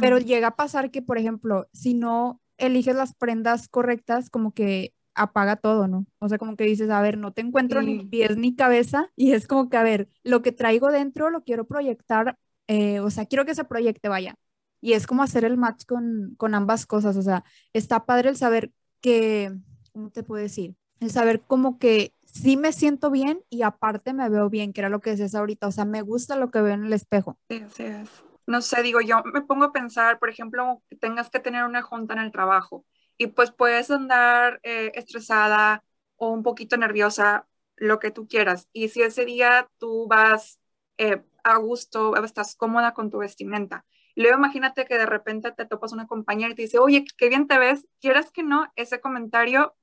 pero 0.00 0.18
llega 0.18 0.48
a 0.48 0.56
pasar 0.56 0.90
que, 0.90 1.02
por 1.02 1.18
ejemplo, 1.18 1.68
si 1.72 1.92
no 1.94 2.41
eliges 2.66 2.96
las 2.96 3.14
prendas 3.14 3.68
correctas, 3.68 4.30
como 4.30 4.52
que 4.52 4.94
apaga 5.14 5.56
todo, 5.56 5.88
¿no? 5.88 6.06
O 6.18 6.28
sea, 6.28 6.38
como 6.38 6.56
que 6.56 6.64
dices, 6.64 6.88
a 6.90 7.00
ver, 7.02 7.18
no 7.18 7.32
te 7.32 7.42
encuentro 7.42 7.82
ni 7.82 8.04
pies 8.06 8.36
ni 8.36 8.54
cabeza 8.54 9.10
y 9.16 9.32
es 9.32 9.46
como 9.46 9.68
que, 9.68 9.76
a 9.76 9.82
ver, 9.82 10.08
lo 10.22 10.42
que 10.42 10.52
traigo 10.52 10.90
dentro 10.90 11.30
lo 11.30 11.44
quiero 11.44 11.66
proyectar, 11.66 12.38
eh, 12.66 13.00
o 13.00 13.10
sea, 13.10 13.26
quiero 13.26 13.44
que 13.44 13.54
se 13.54 13.64
proyecte, 13.64 14.08
vaya. 14.08 14.36
Y 14.80 14.94
es 14.94 15.06
como 15.06 15.22
hacer 15.22 15.44
el 15.44 15.58
match 15.58 15.84
con, 15.86 16.34
con 16.38 16.54
ambas 16.54 16.86
cosas, 16.86 17.16
o 17.16 17.22
sea, 17.22 17.44
está 17.72 18.06
padre 18.06 18.30
el 18.30 18.36
saber 18.36 18.72
que, 19.00 19.52
¿cómo 19.92 20.10
te 20.10 20.22
puedo 20.22 20.42
decir? 20.42 20.74
el 21.02 21.10
saber 21.10 21.40
como 21.40 21.78
que 21.78 22.14
sí 22.24 22.56
me 22.56 22.72
siento 22.72 23.10
bien 23.10 23.40
y 23.50 23.62
aparte 23.62 24.14
me 24.14 24.28
veo 24.28 24.48
bien, 24.48 24.72
que 24.72 24.80
era 24.80 24.88
lo 24.88 25.00
que 25.00 25.10
decías 25.10 25.34
ahorita, 25.34 25.66
o 25.66 25.72
sea, 25.72 25.84
me 25.84 26.02
gusta 26.02 26.36
lo 26.36 26.50
que 26.50 26.62
veo 26.62 26.74
en 26.74 26.84
el 26.84 26.92
espejo. 26.92 27.38
Sí, 27.48 27.56
así 27.58 27.82
es. 27.82 28.08
No 28.52 28.62
sé, 28.62 28.82
digo, 28.82 29.00
yo 29.00 29.22
me 29.32 29.42
pongo 29.42 29.64
a 29.66 29.72
pensar, 29.72 30.18
por 30.18 30.28
ejemplo, 30.30 30.82
que 30.90 30.96
tengas 30.96 31.30
que 31.30 31.40
tener 31.40 31.64
una 31.64 31.82
junta 31.82 32.14
en 32.14 32.20
el 32.20 32.32
trabajo 32.32 32.84
y 33.18 33.28
pues 33.28 33.50
puedes 33.52 33.90
andar 33.90 34.60
eh, 34.62 34.92
estresada 34.94 35.84
o 36.16 36.28
un 36.30 36.42
poquito 36.42 36.76
nerviosa, 36.76 37.46
lo 37.76 37.98
que 37.98 38.10
tú 38.10 38.28
quieras. 38.28 38.68
Y 38.72 38.88
si 38.88 39.02
ese 39.02 39.24
día 39.24 39.68
tú 39.78 40.06
vas 40.08 40.60
eh, 40.98 41.22
a 41.44 41.56
gusto, 41.58 42.16
estás 42.22 42.54
cómoda 42.56 42.92
con 42.94 43.10
tu 43.10 43.18
vestimenta. 43.18 43.84
Luego 44.16 44.36
imagínate 44.38 44.84
que 44.86 44.98
de 44.98 45.06
repente 45.06 45.52
te 45.52 45.66
topas 45.66 45.92
una 45.92 46.06
compañera 46.06 46.52
y 46.52 46.54
te 46.54 46.62
dice, 46.62 46.78
oye, 46.78 47.04
qué 47.16 47.28
bien 47.30 47.46
te 47.48 47.58
ves, 47.58 47.86
quieras 48.00 48.30
que 48.30 48.42
no, 48.42 48.70
ese 48.76 49.00
comentario 49.00 49.74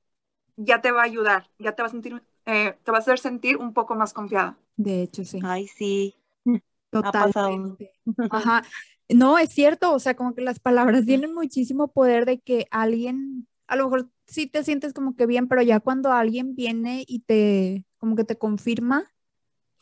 ya 0.56 0.80
te 0.82 0.92
va 0.92 1.02
a 1.02 1.04
ayudar, 1.06 1.50
ya 1.58 1.74
te 1.74 1.82
va 1.82 1.88
a 1.88 1.90
sentir, 1.92 2.22
eh, 2.46 2.78
te 2.84 2.92
va 2.92 2.98
a 2.98 3.00
hacer 3.00 3.18
sentir 3.20 3.56
un 3.58 3.74
poco 3.74 3.94
más 3.96 4.12
confiada. 4.14 4.58
De 4.76 5.02
hecho, 5.02 5.24
sí. 5.24 5.40
Ay, 5.44 5.68
sí. 5.68 6.16
Totalmente. 6.90 7.92
Ajá. 8.30 8.62
No, 9.08 9.38
es 9.38 9.50
cierto, 9.50 9.92
o 9.92 9.98
sea, 9.98 10.14
como 10.14 10.34
que 10.34 10.42
las 10.42 10.60
palabras 10.60 11.04
tienen 11.04 11.34
muchísimo 11.34 11.88
poder 11.88 12.26
de 12.26 12.38
que 12.40 12.66
alguien, 12.70 13.48
a 13.66 13.74
lo 13.76 13.84
mejor 13.84 14.10
sí 14.26 14.46
te 14.46 14.62
sientes 14.62 14.92
como 14.92 15.16
que 15.16 15.26
bien, 15.26 15.48
pero 15.48 15.62
ya 15.62 15.80
cuando 15.80 16.12
alguien 16.12 16.54
viene 16.54 17.04
y 17.06 17.20
te, 17.20 17.84
como 17.98 18.14
que 18.14 18.24
te 18.24 18.38
confirma, 18.38 19.10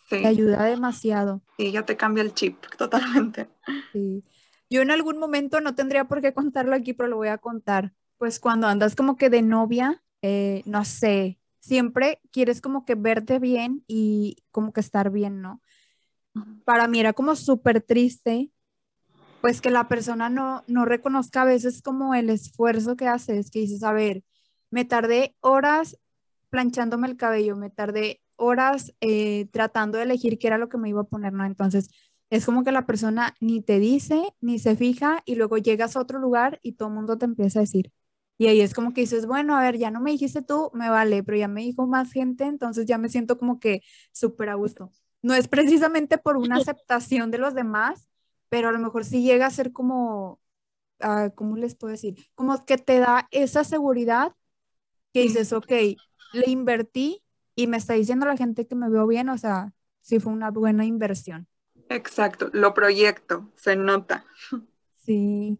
te 0.09 0.27
ayuda 0.27 0.65
demasiado. 0.65 1.43
Sí, 1.59 1.71
ya 1.73 1.85
te 1.85 1.97
cambia 1.97 2.23
el 2.23 2.33
chip 2.33 2.57
totalmente. 2.79 3.49
Sí. 3.93 4.25
Yo 4.71 4.83
en 4.83 4.91
algún 4.91 5.19
momento 5.19 5.61
no 5.61 5.75
tendría 5.75 6.07
por 6.07 6.21
qué 6.21 6.33
contarlo 6.33 6.75
aquí, 6.75 6.93
pero 6.93 7.09
lo 7.09 7.17
voy 7.17 7.29
a 7.29 7.39
contar. 7.39 7.93
Pues 8.17 8.41
cuando 8.41 8.67
andas 8.67 8.97
como 8.97 9.17
que 9.17 9.31
de 9.31 9.43
novia, 9.43 10.03
eh, 10.23 10.63
no 10.67 10.85
sé, 10.85 11.39
siempre 11.61 12.21
quieres 12.33 12.61
como 12.61 12.85
que 12.85 12.95
verte 12.95 13.39
bien 13.39 13.85
y 13.87 14.37
como 14.51 14.73
que 14.73 14.81
estar 14.81 15.11
bien, 15.11 15.41
¿no? 15.41 15.63
Para 16.65 16.89
mí 16.89 17.01
era 17.01 17.13
como 17.13 17.37
súper 17.37 17.81
triste, 17.81 18.51
pues 19.41 19.61
que 19.61 19.71
la 19.71 19.89
persona 19.89 20.29
no, 20.29 20.65
no 20.67 20.85
reconozca 20.85 21.43
a 21.43 21.45
veces 21.45 21.83
como 21.83 22.15
el 22.15 22.31
esfuerzo 22.31 22.97
que 22.97 23.09
haces, 23.09 23.51
que 23.51 23.61
dices, 23.61 23.83
a 23.83 23.93
ver, 23.93 24.25
me 24.71 24.85
tardé 24.85 25.37
horas 25.41 25.99
planchándome 26.51 27.09
el 27.09 27.17
cabello, 27.17 27.57
me 27.57 27.71
tardé 27.71 28.21
horas 28.37 28.95
eh, 29.01 29.47
tratando 29.53 29.99
de 29.99 30.05
elegir 30.05 30.39
qué 30.39 30.49
era 30.49 30.59
lo 30.59 30.69
que 30.69 30.79
me 30.79 30.89
iba 30.89 31.03
a 31.03 31.05
poner, 31.05 31.33
¿no? 31.33 31.45
Entonces, 31.45 31.89
es 32.31 32.45
como 32.47 32.65
que 32.65 32.73
la 32.73 32.87
persona 32.87 33.35
ni 33.41 33.63
te 33.63 33.79
dice, 33.79 34.23
ni 34.41 34.59
se 34.59 34.77
fija, 34.77 35.23
y 35.25 35.37
luego 35.37 35.59
llegas 35.59 35.97
a 35.97 36.01
otro 36.01 36.19
lugar 36.19 36.59
y 36.63 36.73
todo 36.73 36.91
mundo 36.91 37.19
te 37.19 37.25
empieza 37.27 37.61
a 37.61 37.63
decir. 37.63 37.93
Y 38.39 38.47
ahí 38.47 38.61
es 38.61 38.75
como 38.75 38.95
que 38.95 39.01
dices, 39.03 39.27
bueno, 39.27 39.57
a 39.57 39.63
ver, 39.63 39.79
ya 39.79 39.91
no 39.91 40.01
me 40.01 40.13
dijiste 40.13 40.43
tú, 40.43 40.71
me 40.75 40.91
vale, 40.91 41.23
pero 41.25 41.39
ya 41.39 41.49
me 41.49 41.63
dijo 41.63 41.87
más 41.87 42.13
gente, 42.13 42.45
entonces 42.45 42.87
ya 42.87 42.99
me 42.99 43.09
siento 43.09 43.39
como 43.39 43.59
que 43.59 43.83
súper 44.13 44.51
a 44.51 44.55
gusto. 44.55 44.93
No 45.23 45.35
es 45.35 45.49
precisamente 45.49 46.19
por 46.19 46.37
una 46.37 46.57
aceptación 46.77 47.31
de 47.31 47.39
los 47.39 47.55
demás, 47.55 48.09
pero 48.49 48.69
a 48.69 48.73
lo 48.73 48.79
mejor 48.79 49.05
sí 49.05 49.23
llega 49.23 49.47
a 49.47 49.51
ser 49.51 49.73
como, 49.73 50.41
uh, 51.01 51.31
¿cómo 51.35 51.57
les 51.57 51.75
puedo 51.75 51.93
decir? 51.93 52.17
Como 52.35 52.65
que 52.65 52.79
te 52.79 52.99
da 52.99 53.29
esa 53.31 53.65
seguridad 53.65 54.35
que 55.13 55.23
dices, 55.23 55.53
ok, 55.53 55.71
le 56.33 56.45
invertí 56.47 57.23
y 57.55 57.67
me 57.67 57.77
está 57.77 57.95
diciendo 57.95 58.27
la 58.27 58.37
gente 58.37 58.67
que 58.67 58.75
me 58.75 58.89
veo 58.89 59.07
bien, 59.07 59.29
o 59.29 59.39
sea, 59.39 59.73
sí 60.01 60.21
fue 60.21 60.33
una 60.33 60.51
buena 60.51 60.85
inversión. 60.85 61.49
Exacto, 61.89 62.51
lo 62.53 62.75
proyecto, 62.75 63.51
se 63.57 63.77
nota. 63.77 64.25
Sí, 65.09 65.59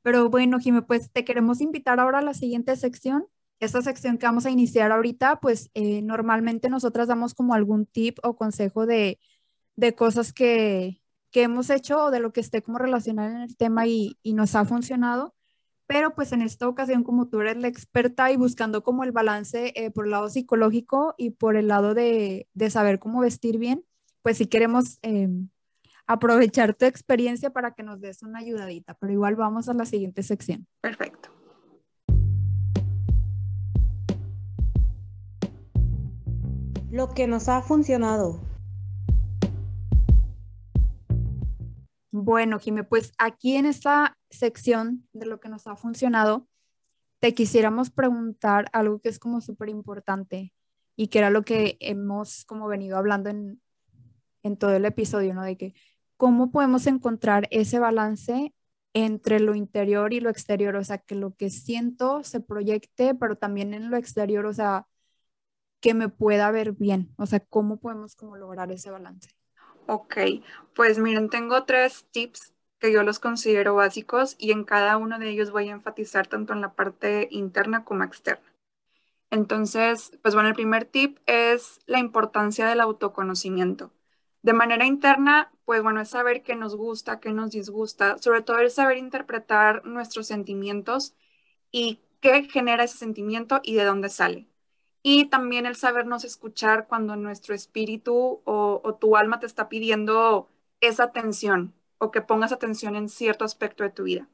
pero 0.00 0.30
bueno, 0.30 0.58
Jimé, 0.58 0.80
pues 0.80 1.12
te 1.12 1.22
queremos 1.22 1.60
invitar 1.60 2.00
ahora 2.00 2.20
a 2.20 2.22
la 2.22 2.32
siguiente 2.32 2.74
sección. 2.76 3.26
Esta 3.60 3.82
sección 3.82 4.18
que 4.18 4.26
vamos 4.26 4.46
a 4.46 4.50
iniciar 4.50 4.92
ahorita, 4.92 5.40
pues 5.40 5.70
eh, 5.74 6.02
normalmente 6.02 6.68
nosotras 6.68 7.08
damos 7.08 7.34
como 7.34 7.54
algún 7.54 7.86
tip 7.86 8.18
o 8.22 8.36
consejo 8.36 8.86
de, 8.86 9.18
de 9.76 9.94
cosas 9.94 10.32
que, 10.32 11.02
que, 11.30 11.42
hemos 11.42 11.70
hecho 11.70 12.04
o 12.04 12.10
de 12.10 12.20
lo 12.20 12.32
que 12.32 12.40
esté 12.40 12.62
como 12.62 12.78
relacionado 12.78 13.30
en 13.34 13.42
el 13.42 13.56
tema 13.56 13.86
y, 13.86 14.18
y 14.22 14.34
nos 14.34 14.54
ha 14.54 14.64
funcionado 14.64 15.36
pero 15.86 16.14
pues 16.14 16.32
en 16.32 16.42
esta 16.42 16.68
ocasión 16.68 17.04
como 17.04 17.28
tú 17.28 17.40
eres 17.40 17.56
la 17.56 17.68
experta 17.68 18.30
y 18.30 18.36
buscando 18.36 18.82
como 18.82 19.04
el 19.04 19.12
balance 19.12 19.72
eh, 19.76 19.90
por 19.90 20.06
el 20.06 20.10
lado 20.10 20.28
psicológico 20.28 21.14
y 21.16 21.30
por 21.30 21.56
el 21.56 21.68
lado 21.68 21.94
de, 21.94 22.48
de 22.54 22.70
saber 22.70 22.98
cómo 22.98 23.20
vestir 23.20 23.58
bien, 23.58 23.84
pues 24.22 24.38
si 24.38 24.46
queremos 24.46 24.98
eh, 25.02 25.28
aprovechar 26.06 26.74
tu 26.74 26.86
experiencia 26.86 27.50
para 27.50 27.72
que 27.72 27.82
nos 27.82 28.00
des 28.00 28.22
una 28.22 28.40
ayudadita, 28.40 28.94
pero 28.94 29.12
igual 29.12 29.36
vamos 29.36 29.68
a 29.68 29.74
la 29.74 29.84
siguiente 29.84 30.22
sección. 30.22 30.66
Perfecto. 30.80 31.15
Lo 36.96 37.12
que 37.12 37.26
nos 37.26 37.50
ha 37.50 37.60
funcionado. 37.60 38.40
Bueno, 42.10 42.58
Jimé, 42.58 42.84
pues 42.84 43.12
aquí 43.18 43.56
en 43.56 43.66
esta 43.66 44.16
sección 44.30 45.06
de 45.12 45.26
lo 45.26 45.38
que 45.38 45.50
nos 45.50 45.66
ha 45.66 45.76
funcionado, 45.76 46.48
te 47.20 47.34
quisiéramos 47.34 47.90
preguntar 47.90 48.70
algo 48.72 48.98
que 49.00 49.10
es 49.10 49.18
como 49.18 49.42
súper 49.42 49.68
importante 49.68 50.54
y 50.96 51.08
que 51.08 51.18
era 51.18 51.28
lo 51.28 51.42
que 51.42 51.76
hemos 51.80 52.46
como 52.46 52.66
venido 52.66 52.96
hablando 52.96 53.28
en, 53.28 53.60
en 54.42 54.56
todo 54.56 54.74
el 54.74 54.86
episodio, 54.86 55.34
¿no? 55.34 55.42
De 55.42 55.58
que 55.58 55.74
cómo 56.16 56.50
podemos 56.50 56.86
encontrar 56.86 57.46
ese 57.50 57.78
balance 57.78 58.54
entre 58.94 59.38
lo 59.38 59.54
interior 59.54 60.14
y 60.14 60.20
lo 60.20 60.30
exterior, 60.30 60.74
o 60.76 60.82
sea, 60.82 60.96
que 60.96 61.14
lo 61.14 61.34
que 61.34 61.50
siento 61.50 62.24
se 62.24 62.40
proyecte, 62.40 63.14
pero 63.14 63.36
también 63.36 63.74
en 63.74 63.90
lo 63.90 63.98
exterior, 63.98 64.46
o 64.46 64.54
sea, 64.54 64.86
que 65.80 65.94
me 65.94 66.08
pueda 66.08 66.50
ver 66.50 66.72
bien, 66.72 67.12
o 67.16 67.26
sea, 67.26 67.40
cómo 67.40 67.78
podemos 67.78 68.16
como 68.16 68.36
lograr 68.36 68.70
ese 68.72 68.90
balance. 68.90 69.30
Ok, 69.86 70.16
pues 70.74 70.98
miren, 70.98 71.28
tengo 71.28 71.64
tres 71.64 72.06
tips 72.10 72.52
que 72.78 72.92
yo 72.92 73.02
los 73.02 73.18
considero 73.18 73.74
básicos 73.74 74.34
y 74.38 74.52
en 74.52 74.64
cada 74.64 74.96
uno 74.96 75.18
de 75.18 75.30
ellos 75.30 75.50
voy 75.50 75.68
a 75.68 75.72
enfatizar 75.72 76.26
tanto 76.26 76.52
en 76.52 76.60
la 76.60 76.74
parte 76.74 77.28
interna 77.30 77.84
como 77.84 78.04
externa. 78.04 78.44
Entonces, 79.30 80.12
pues 80.22 80.34
bueno, 80.34 80.48
el 80.48 80.54
primer 80.54 80.84
tip 80.84 81.18
es 81.26 81.80
la 81.86 81.98
importancia 81.98 82.66
del 82.66 82.80
autoconocimiento. 82.80 83.92
De 84.42 84.52
manera 84.52 84.86
interna, 84.86 85.52
pues 85.64 85.82
bueno, 85.82 86.00
es 86.00 86.10
saber 86.10 86.42
qué 86.42 86.54
nos 86.54 86.76
gusta, 86.76 87.20
qué 87.20 87.32
nos 87.32 87.50
disgusta, 87.50 88.18
sobre 88.18 88.42
todo 88.42 88.58
el 88.60 88.70
saber 88.70 88.98
interpretar 88.98 89.84
nuestros 89.84 90.26
sentimientos 90.28 91.14
y 91.72 92.00
qué 92.20 92.44
genera 92.44 92.84
ese 92.84 92.98
sentimiento 92.98 93.60
y 93.62 93.74
de 93.74 93.84
dónde 93.84 94.08
sale 94.08 94.48
y 95.08 95.26
también 95.26 95.66
el 95.66 95.76
sabernos 95.76 96.24
escuchar 96.24 96.88
cuando 96.88 97.14
nuestro 97.14 97.54
espíritu 97.54 98.42
o, 98.44 98.98
tu 99.00 99.16
alma 99.16 99.38
te 99.38 99.46
está 99.46 99.68
pidiendo 99.68 100.48
esa 100.80 101.04
atención 101.04 101.74
o 101.98 102.10
que 102.10 102.22
pongas 102.22 102.50
atención 102.50 102.96
en 102.96 103.08
cierto 103.08 103.44
aspecto 103.44 103.84
de 103.84 103.90
tu 103.90 104.02
vida. 104.02 104.28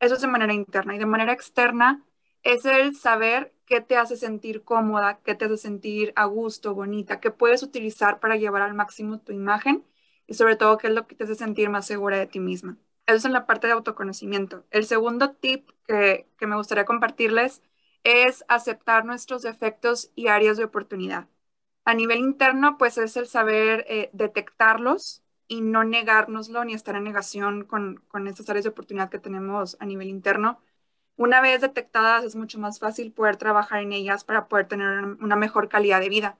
Eso 0.00 0.16
es 0.16 0.20
de 0.22 0.26
manera 0.26 0.52
interna 0.54 0.96
y 0.96 0.98
de 0.98 1.06
manera 1.06 1.32
externa 1.32 2.04
es 2.42 2.64
el 2.64 2.96
saber 2.96 3.54
qué 3.64 3.80
te 3.80 3.96
hace 3.96 4.16
sentir 4.16 4.64
cómoda, 4.64 5.20
qué 5.24 5.36
te 5.36 5.44
hace 5.44 5.56
sentir 5.56 6.12
a 6.16 6.24
gusto, 6.24 6.74
bonita, 6.74 7.20
qué 7.20 7.30
puedes 7.30 7.62
utilizar 7.62 8.18
para 8.18 8.34
llevar 8.34 8.62
al 8.62 8.74
máximo 8.74 9.20
tu 9.20 9.30
imagen 9.32 9.84
y 10.26 10.34
sobre 10.34 10.56
todo 10.56 10.78
qué 10.78 10.88
es 10.88 10.94
lo 10.94 11.06
que 11.06 11.14
te 11.14 11.24
hace 11.24 11.36
sentir 11.36 11.70
más 11.70 11.86
segura 11.86 12.18
de 12.18 12.26
ti 12.26 12.40
misma. 12.40 12.76
Eso 13.06 13.18
es 13.18 13.24
en 13.24 13.32
la 13.32 13.46
parte 13.46 13.68
de 13.68 13.74
autoconocimiento. 13.74 14.64
El 14.72 14.84
segundo 14.84 15.30
tip 15.30 15.70
que, 15.86 16.26
que 16.38 16.46
me 16.48 16.56
gustaría 16.56 16.84
compartirles 16.86 17.62
es 18.08 18.44
aceptar 18.48 19.04
nuestros 19.04 19.42
defectos 19.42 20.10
y 20.14 20.28
áreas 20.28 20.56
de 20.56 20.64
oportunidad. 20.64 21.28
A 21.84 21.94
nivel 21.94 22.18
interno, 22.20 22.78
pues 22.78 22.98
es 22.98 23.16
el 23.16 23.26
saber 23.28 23.84
eh, 23.88 24.10
detectarlos 24.12 25.22
y 25.48 25.62
no 25.62 25.84
negárnoslo 25.84 26.64
ni 26.64 26.74
estar 26.74 26.96
en 26.96 27.04
negación 27.04 27.64
con, 27.64 28.02
con 28.08 28.28
estas 28.28 28.48
áreas 28.50 28.64
de 28.64 28.70
oportunidad 28.70 29.10
que 29.10 29.18
tenemos 29.18 29.76
a 29.80 29.86
nivel 29.86 30.08
interno. 30.08 30.60
Una 31.16 31.40
vez 31.40 31.60
detectadas, 31.62 32.24
es 32.24 32.36
mucho 32.36 32.58
más 32.58 32.78
fácil 32.78 33.12
poder 33.12 33.36
trabajar 33.36 33.82
en 33.82 33.92
ellas 33.92 34.24
para 34.24 34.48
poder 34.48 34.68
tener 34.68 35.04
una 35.04 35.36
mejor 35.36 35.68
calidad 35.68 36.00
de 36.00 36.08
vida. 36.10 36.38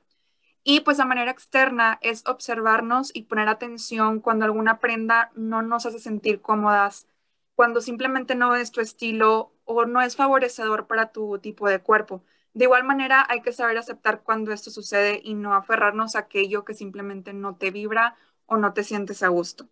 Y 0.64 0.80
pues 0.80 1.00
a 1.00 1.06
manera 1.06 1.30
externa 1.30 1.98
es 2.02 2.26
observarnos 2.26 3.10
y 3.14 3.22
poner 3.22 3.48
atención 3.48 4.20
cuando 4.20 4.44
alguna 4.44 4.80
prenda 4.80 5.30
no 5.34 5.62
nos 5.62 5.86
hace 5.86 5.98
sentir 5.98 6.40
cómodas, 6.42 7.08
cuando 7.54 7.80
simplemente 7.80 8.34
no 8.34 8.54
es 8.54 8.70
tu 8.70 8.80
estilo 8.80 9.52
o 9.68 9.86
no 9.86 10.00
es 10.02 10.16
favorecedor 10.16 10.86
para 10.88 11.12
tu 11.12 11.38
tipo 11.40 11.68
de 11.68 11.80
cuerpo. 11.80 12.24
De 12.54 12.64
igual 12.64 12.84
manera, 12.84 13.26
hay 13.28 13.42
que 13.42 13.52
saber 13.52 13.78
aceptar 13.78 14.22
cuando 14.22 14.52
esto 14.52 14.70
sucede 14.70 15.20
y 15.22 15.34
no 15.34 15.54
aferrarnos 15.54 16.16
a 16.16 16.20
aquello 16.20 16.64
que 16.64 16.74
simplemente 16.74 17.32
no 17.34 17.56
te 17.56 17.70
vibra 17.70 18.16
o 18.46 18.56
no 18.56 18.72
te 18.72 18.84
sientes 18.84 19.22
a 19.22 19.28
gusto. 19.28 19.68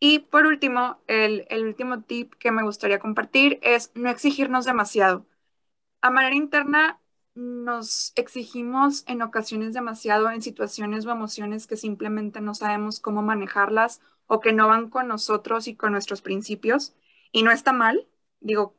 Y 0.00 0.20
por 0.20 0.46
último, 0.46 1.00
el, 1.06 1.46
último 1.64 2.02
tip 2.02 2.34
que 2.34 2.50
me 2.50 2.64
gustaría 2.64 2.98
compartir 2.98 3.60
es 3.62 3.92
no 3.94 4.10
exigirnos 4.10 4.64
demasiado. 4.64 5.26
A 6.02 6.10
manera 6.10 6.36
interna, 6.36 7.00
nos 7.34 8.12
exigimos 8.16 9.04
en 9.08 9.22
ocasiones 9.22 9.74
demasiado 9.74 10.30
en 10.30 10.42
situaciones 10.42 11.06
o 11.06 11.12
emociones 11.12 11.66
que 11.66 11.76
simplemente 11.76 12.40
no 12.40 12.54
sabemos 12.54 13.00
cómo 13.00 13.22
manejarlas 13.22 14.02
o 14.26 14.40
que 14.40 14.52
no 14.52 14.68
van 14.68 14.90
con 14.90 15.08
nosotros 15.08 15.68
y 15.68 15.76
con 15.76 15.92
nuestros 15.92 16.22
principios. 16.22 16.94
Y 17.32 17.42
no 17.44 17.52
está 17.52 17.72
mal. 17.72 18.08
Digo, 18.40 18.74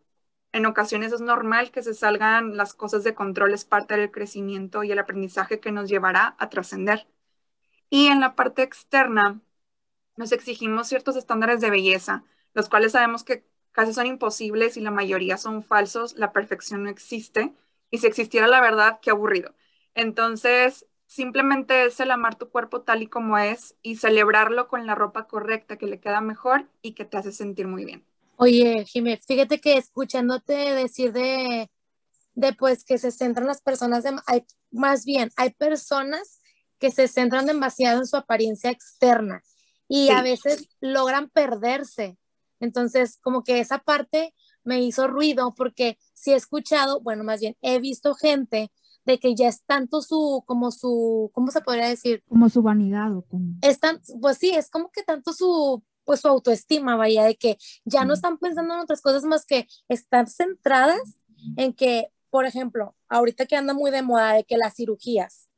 en 0.53 0.65
ocasiones 0.65 1.13
es 1.13 1.21
normal 1.21 1.71
que 1.71 1.83
se 1.83 1.93
salgan 1.93 2.57
las 2.57 2.73
cosas 2.73 3.03
de 3.03 3.15
control, 3.15 3.53
es 3.53 3.65
parte 3.65 3.97
del 3.97 4.11
crecimiento 4.11 4.83
y 4.83 4.91
el 4.91 4.99
aprendizaje 4.99 5.59
que 5.59 5.71
nos 5.73 5.89
llevará 5.89 6.35
a 6.39 6.49
trascender. 6.49 7.07
Y 7.89 8.07
en 8.07 8.19
la 8.21 8.35
parte 8.35 8.63
externa, 8.63 9.41
nos 10.17 10.31
exigimos 10.31 10.87
ciertos 10.87 11.15
estándares 11.15 11.61
de 11.61 11.69
belleza, 11.69 12.23
los 12.53 12.69
cuales 12.69 12.93
sabemos 12.93 13.23
que 13.23 13.45
casi 13.71 13.93
son 13.93 14.07
imposibles 14.07 14.77
y 14.77 14.81
la 14.81 14.91
mayoría 14.91 15.37
son 15.37 15.63
falsos, 15.63 16.15
la 16.17 16.31
perfección 16.31 16.83
no 16.83 16.89
existe, 16.89 17.53
y 17.91 17.99
si 17.99 18.07
existiera 18.07 18.47
la 18.47 18.61
verdad, 18.61 18.99
qué 19.01 19.11
aburrido. 19.11 19.55
Entonces, 19.95 20.87
simplemente 21.07 21.85
es 21.85 21.99
el 21.99 22.11
amar 22.11 22.35
tu 22.35 22.49
cuerpo 22.49 22.81
tal 22.81 23.03
y 23.03 23.07
como 23.07 23.37
es 23.37 23.75
y 23.81 23.97
celebrarlo 23.97 24.67
con 24.67 24.85
la 24.87 24.95
ropa 24.95 25.27
correcta 25.27 25.77
que 25.77 25.87
le 25.87 25.99
queda 25.99 26.21
mejor 26.21 26.67
y 26.81 26.93
que 26.93 27.05
te 27.05 27.17
hace 27.17 27.31
sentir 27.31 27.67
muy 27.67 27.85
bien. 27.85 28.05
Oye, 28.37 28.85
Jiménez, 28.85 29.25
fíjate 29.25 29.59
que 29.59 29.77
escuchándote 29.77 30.53
decir 30.53 31.13
de, 31.13 31.69
de 32.33 32.53
pues 32.53 32.83
que 32.83 32.97
se 32.97 33.11
centran 33.11 33.47
las 33.47 33.61
personas, 33.61 34.05
hay, 34.27 34.45
más 34.71 35.05
bien, 35.05 35.31
hay 35.37 35.51
personas 35.51 36.39
que 36.79 36.91
se 36.91 37.07
centran 37.07 37.45
demasiado 37.45 37.99
en 37.99 38.07
su 38.07 38.17
apariencia 38.17 38.69
externa 38.69 39.41
y 39.87 40.09
a 40.09 40.21
veces 40.21 40.67
logran 40.81 41.29
perderse. 41.29 42.17
Entonces, 42.59 43.19
como 43.21 43.43
que 43.43 43.59
esa 43.59 43.79
parte 43.79 44.33
me 44.63 44.81
hizo 44.81 45.07
ruido 45.07 45.53
porque 45.55 45.97
si 46.13 46.31
he 46.31 46.35
escuchado, 46.35 47.01
bueno, 47.01 47.23
más 47.23 47.39
bien 47.41 47.55
he 47.61 47.79
visto 47.79 48.15
gente 48.15 48.71
de 49.05 49.19
que 49.19 49.35
ya 49.35 49.49
es 49.49 49.63
tanto 49.65 50.01
su, 50.01 50.43
como 50.45 50.71
su, 50.71 51.29
¿cómo 51.33 51.51
se 51.51 51.61
podría 51.61 51.89
decir? 51.89 52.23
Como 52.27 52.49
su 52.49 52.61
vanidad 52.61 53.15
o 53.15 53.21
como... 53.23 53.57
Es 53.61 53.79
pues 54.21 54.37
sí, 54.37 54.51
es 54.51 54.69
como 54.69 54.89
que 54.91 55.03
tanto 55.03 55.33
su, 55.33 55.83
pues 56.03 56.21
su 56.21 56.27
autoestima, 56.27 56.95
vaya, 56.95 57.23
de 57.23 57.35
que 57.35 57.57
ya 57.85 58.05
no 58.05 58.13
están 58.13 58.37
pensando 58.37 58.73
en 58.73 58.79
otras 58.81 59.01
cosas 59.01 59.23
más 59.23 59.45
que 59.45 59.67
estar 59.87 60.29
centradas 60.29 61.17
en 61.57 61.73
que, 61.73 62.07
por 62.29 62.45
ejemplo, 62.45 62.95
ahorita 63.09 63.45
que 63.45 63.55
anda 63.55 63.73
muy 63.73 63.91
de 63.91 64.01
moda 64.01 64.33
de 64.33 64.43
que 64.43 64.57
las 64.57 64.75
cirugías, 64.75 65.49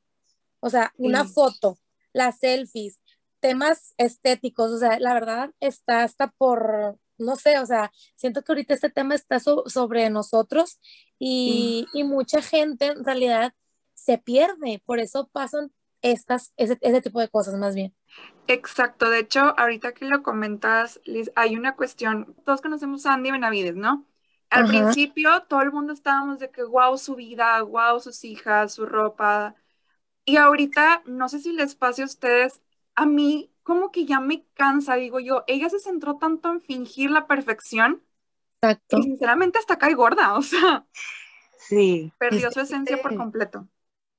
o 0.59 0.69
sea, 0.69 0.93
una 0.97 1.25
foto, 1.25 1.77
las 2.13 2.39
selfies, 2.39 2.99
temas 3.39 3.93
estéticos, 3.97 4.71
o 4.71 4.79
sea, 4.79 4.99
la 4.99 5.13
verdad 5.13 5.51
está 5.59 6.03
hasta 6.03 6.31
por, 6.31 6.97
no 7.17 7.35
sé, 7.35 7.59
o 7.59 7.65
sea, 7.65 7.91
siento 8.15 8.41
que 8.41 8.51
ahorita 8.51 8.73
este 8.73 8.89
tema 8.89 9.15
está 9.15 9.39
sobre 9.39 10.09
nosotros 10.09 10.79
y, 11.19 11.85
y, 11.93 12.03
mucha 12.03 12.41
gente 12.41 12.87
en 12.87 13.05
realidad 13.05 13.53
se 13.93 14.17
pierde, 14.17 14.81
por 14.85 14.99
eso 14.99 15.29
pasan 15.31 15.71
estas, 16.11 16.53
ese, 16.55 16.77
ese, 16.81 17.01
tipo 17.01 17.19
de 17.19 17.29
cosas 17.29 17.55
más 17.55 17.73
bien. 17.73 17.93
Exacto, 18.47 19.09
de 19.09 19.19
hecho, 19.19 19.57
ahorita 19.57 19.93
que 19.93 20.05
lo 20.05 20.21
comentas, 20.21 21.01
Liz, 21.05 21.31
hay 21.35 21.55
una 21.55 21.75
cuestión, 21.75 22.35
todos 22.45 22.61
conocemos 22.61 23.05
a 23.05 23.13
Andy 23.13 23.31
Benavides, 23.31 23.75
¿no? 23.75 24.05
Al 24.51 24.67
principio 24.67 25.43
todo 25.49 25.61
el 25.61 25.71
mundo 25.71 25.91
estábamos 25.91 26.39
de 26.39 26.51
que, 26.51 26.63
wow, 26.63 26.97
su 26.97 27.15
vida, 27.15 27.61
wow, 27.63 27.99
sus 27.99 28.23
hijas, 28.23 28.73
su 28.73 28.85
ropa. 28.85 29.55
Y 30.23 30.37
ahorita, 30.37 31.01
no 31.07 31.27
sé 31.27 31.39
si 31.39 31.51
les 31.51 31.75
pase 31.75 32.03
a 32.03 32.05
ustedes, 32.05 32.61
a 32.93 33.05
mí 33.05 33.51
como 33.63 33.91
que 33.91 34.05
ya 34.05 34.19
me 34.19 34.45
cansa, 34.53 34.95
digo 34.95 35.19
yo, 35.19 35.43
ella 35.47 35.69
se 35.69 35.79
centró 35.79 36.17
tanto 36.17 36.51
en 36.51 36.61
fingir 36.61 37.09
la 37.09 37.25
perfección. 37.25 38.03
Exacto. 38.61 38.99
Y 38.99 39.03
sinceramente 39.03 39.57
hasta 39.57 39.77
cae 39.77 39.95
gorda, 39.95 40.33
o 40.37 40.41
sea. 40.43 40.85
Sí. 41.57 42.13
Perdió 42.19 42.51
su 42.51 42.59
esencia 42.59 43.01
por 43.01 43.15
completo. 43.17 43.67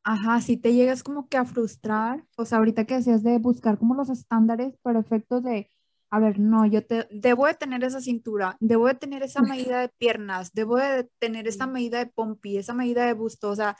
Ajá, 0.08 0.40
si 0.40 0.56
te 0.56 0.72
llegas 0.72 1.02
como 1.02 1.28
que 1.28 1.36
a 1.36 1.44
frustrar, 1.44 2.25
o 2.36 2.44
sea, 2.44 2.58
ahorita 2.58 2.84
que 2.84 2.94
decías 2.94 3.25
de 3.25 3.38
buscar 3.38 3.76
como 3.76 3.96
los 3.96 4.08
estándares 4.08 4.76
perfectos 4.78 5.42
de, 5.42 5.68
a 6.10 6.20
ver, 6.20 6.38
no, 6.38 6.64
yo 6.64 6.86
te, 6.86 7.08
debo 7.10 7.46
de 7.48 7.54
tener 7.54 7.82
esa 7.82 8.00
cintura, 8.00 8.56
debo 8.60 8.86
de 8.86 8.94
tener 8.94 9.25
esa 9.25 9.42
medida 9.42 9.80
de 9.80 9.88
piernas, 9.88 10.52
debo 10.52 10.76
de 10.76 11.10
tener 11.18 11.48
esa 11.48 11.66
medida 11.66 11.98
de 11.98 12.06
pompi, 12.06 12.56
esa 12.56 12.72
medida 12.72 13.04
de 13.04 13.14
busto, 13.14 13.50
o 13.50 13.56
sea, 13.56 13.76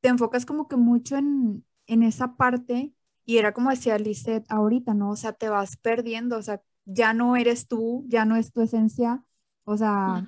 te 0.00 0.08
enfocas 0.08 0.44
como 0.44 0.66
que 0.66 0.76
mucho 0.76 1.16
en, 1.16 1.64
en 1.86 2.02
esa 2.02 2.34
parte 2.36 2.92
y 3.24 3.38
era 3.38 3.52
como 3.54 3.70
decía 3.70 3.96
Lisette 3.98 4.46
ahorita, 4.50 4.94
¿no? 4.94 5.10
O 5.10 5.16
sea, 5.16 5.34
te 5.34 5.48
vas 5.50 5.76
perdiendo, 5.76 6.36
o 6.38 6.42
sea, 6.42 6.60
ya 6.84 7.14
no 7.14 7.36
eres 7.36 7.68
tú, 7.68 8.04
ya 8.08 8.24
no 8.24 8.34
es 8.34 8.52
tu 8.52 8.60
esencia, 8.62 9.24
o 9.64 9.76
sea, 9.76 10.26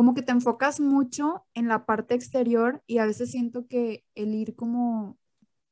como 0.00 0.14
que 0.14 0.22
te 0.22 0.32
enfocas 0.32 0.80
mucho 0.80 1.44
en 1.52 1.68
la 1.68 1.84
parte 1.84 2.14
exterior 2.14 2.82
y 2.86 2.96
a 2.96 3.04
veces 3.04 3.32
siento 3.32 3.66
que 3.68 4.06
el 4.14 4.34
ir 4.34 4.56
como, 4.56 5.18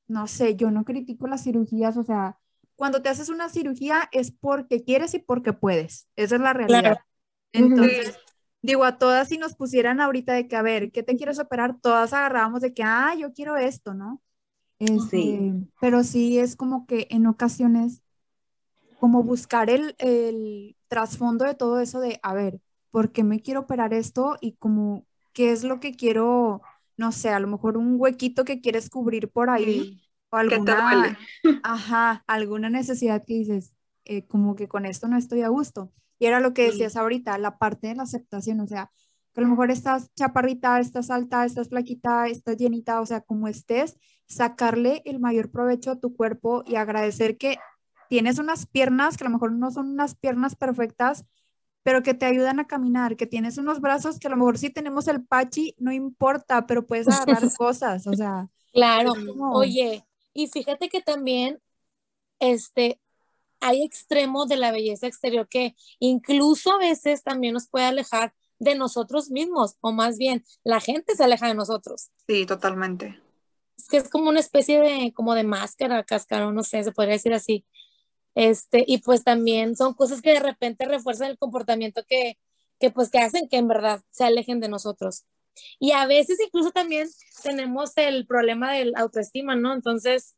no 0.06 0.26
sé, 0.26 0.54
yo 0.54 0.70
no 0.70 0.84
critico 0.84 1.26
las 1.28 1.44
cirugías, 1.44 1.96
o 1.96 2.02
sea, 2.02 2.38
cuando 2.76 3.00
te 3.00 3.08
haces 3.08 3.30
una 3.30 3.48
cirugía 3.48 4.06
es 4.12 4.30
porque 4.30 4.84
quieres 4.84 5.14
y 5.14 5.18
porque 5.18 5.54
puedes, 5.54 6.10
esa 6.14 6.34
es 6.34 6.42
la 6.42 6.52
realidad. 6.52 6.98
Entonces, 7.54 8.18
digo, 8.60 8.84
a 8.84 8.98
todas 8.98 9.28
si 9.28 9.38
nos 9.38 9.54
pusieran 9.54 9.98
ahorita 9.98 10.34
de 10.34 10.46
que, 10.46 10.56
a 10.56 10.60
ver, 10.62 10.92
¿qué 10.92 11.02
te 11.02 11.16
quieres 11.16 11.38
operar? 11.38 11.80
Todas 11.80 12.12
agarrábamos 12.12 12.60
de 12.60 12.74
que, 12.74 12.82
ah, 12.82 13.14
yo 13.18 13.32
quiero 13.32 13.56
esto, 13.56 13.94
¿no? 13.94 14.20
Este, 14.78 15.54
pero 15.80 16.04
sí 16.04 16.38
es 16.38 16.54
como 16.54 16.84
que 16.86 17.06
en 17.08 17.26
ocasiones, 17.26 18.02
como 19.00 19.22
buscar 19.22 19.70
el, 19.70 19.96
el 19.96 20.76
trasfondo 20.88 21.46
de 21.46 21.54
todo 21.54 21.80
eso 21.80 21.98
de, 21.98 22.20
a 22.22 22.34
ver, 22.34 22.60
¿por 22.90 23.12
qué 23.12 23.24
me 23.24 23.40
quiero 23.40 23.60
operar 23.60 23.94
esto? 23.94 24.36
Y 24.40 24.52
como, 24.52 25.06
¿qué 25.32 25.52
es 25.52 25.64
lo 25.64 25.80
que 25.80 25.94
quiero? 25.94 26.62
No 26.96 27.12
sé, 27.12 27.30
a 27.30 27.40
lo 27.40 27.48
mejor 27.48 27.76
un 27.76 27.96
huequito 27.98 28.44
que 28.44 28.60
quieres 28.60 28.90
cubrir 28.90 29.30
por 29.30 29.50
ahí. 29.50 30.02
O 30.30 30.36
alguna, 30.36 31.18
ajá, 31.62 32.24
alguna 32.26 32.70
necesidad 32.70 33.24
que 33.24 33.34
dices, 33.34 33.72
eh, 34.04 34.26
como 34.26 34.56
que 34.56 34.68
con 34.68 34.84
esto 34.86 35.08
no 35.08 35.16
estoy 35.16 35.42
a 35.42 35.48
gusto. 35.48 35.92
Y 36.18 36.26
era 36.26 36.40
lo 36.40 36.52
que 36.52 36.64
decías 36.64 36.96
ahorita, 36.96 37.38
la 37.38 37.58
parte 37.58 37.88
de 37.88 37.94
la 37.94 38.02
aceptación, 38.02 38.60
o 38.60 38.66
sea, 38.66 38.90
que 39.32 39.40
a 39.40 39.44
lo 39.44 39.50
mejor 39.50 39.70
estás 39.70 40.12
chaparrita, 40.14 40.80
estás 40.80 41.10
alta, 41.10 41.44
estás 41.44 41.68
flaquita, 41.68 42.26
estás 42.26 42.56
llenita, 42.56 43.00
o 43.00 43.06
sea, 43.06 43.20
como 43.20 43.46
estés, 43.46 43.96
sacarle 44.26 45.02
el 45.04 45.20
mayor 45.20 45.50
provecho 45.50 45.92
a 45.92 46.00
tu 46.00 46.16
cuerpo 46.16 46.64
y 46.66 46.74
agradecer 46.74 47.38
que 47.38 47.58
tienes 48.08 48.38
unas 48.38 48.66
piernas 48.66 49.16
que 49.16 49.24
a 49.24 49.28
lo 49.28 49.34
mejor 49.34 49.52
no 49.52 49.70
son 49.70 49.90
unas 49.90 50.14
piernas 50.16 50.56
perfectas, 50.56 51.24
pero 51.88 52.02
que 52.02 52.12
te 52.12 52.26
ayudan 52.26 52.60
a 52.60 52.66
caminar, 52.66 53.16
que 53.16 53.24
tienes 53.24 53.56
unos 53.56 53.80
brazos 53.80 54.18
que 54.18 54.26
a 54.26 54.30
lo 54.30 54.36
mejor 54.36 54.58
si 54.58 54.68
tenemos 54.68 55.08
el 55.08 55.24
pachi, 55.24 55.74
no 55.78 55.90
importa, 55.90 56.66
pero 56.66 56.86
puedes 56.86 57.08
agarrar 57.08 57.40
cosas, 57.56 58.06
o 58.06 58.12
sea. 58.12 58.46
Claro, 58.74 59.14
oye, 59.54 60.04
y 60.34 60.48
fíjate 60.48 60.90
que 60.90 61.00
también, 61.00 61.62
este, 62.40 63.00
hay 63.60 63.82
extremos 63.82 64.48
de 64.48 64.58
la 64.58 64.70
belleza 64.70 65.06
exterior 65.06 65.48
que 65.48 65.76
incluso 65.98 66.72
a 66.72 66.78
veces 66.78 67.22
también 67.22 67.54
nos 67.54 67.70
puede 67.70 67.86
alejar 67.86 68.34
de 68.58 68.74
nosotros 68.74 69.30
mismos, 69.30 69.78
o 69.80 69.90
más 69.90 70.18
bien, 70.18 70.44
la 70.64 70.80
gente 70.80 71.16
se 71.16 71.24
aleja 71.24 71.48
de 71.48 71.54
nosotros. 71.54 72.10
Sí, 72.26 72.44
totalmente. 72.44 73.18
Es 73.78 73.88
que 73.88 73.96
es 73.96 74.10
como 74.10 74.28
una 74.28 74.40
especie 74.40 74.78
de, 74.78 75.14
como 75.14 75.34
de 75.34 75.44
máscara, 75.44 76.04
cascarón, 76.04 76.54
no 76.54 76.64
sé, 76.64 76.84
se 76.84 76.92
podría 76.92 77.14
decir 77.14 77.32
así. 77.32 77.64
Este, 78.38 78.84
y 78.86 78.98
pues 78.98 79.24
también 79.24 79.74
son 79.74 79.94
cosas 79.94 80.22
que 80.22 80.30
de 80.30 80.38
repente 80.38 80.84
refuerzan 80.86 81.30
el 81.30 81.38
comportamiento 81.38 82.04
que, 82.08 82.38
que 82.78 82.88
pues 82.92 83.10
que 83.10 83.18
hacen 83.18 83.48
que 83.48 83.56
en 83.56 83.66
verdad 83.66 84.00
se 84.12 84.22
alejen 84.22 84.60
de 84.60 84.68
nosotros. 84.68 85.24
Y 85.80 85.90
a 85.90 86.06
veces 86.06 86.38
incluso 86.40 86.70
también 86.70 87.08
tenemos 87.42 87.96
el 87.96 88.28
problema 88.28 88.72
del 88.72 88.92
autoestima, 88.94 89.56
¿no? 89.56 89.74
Entonces, 89.74 90.36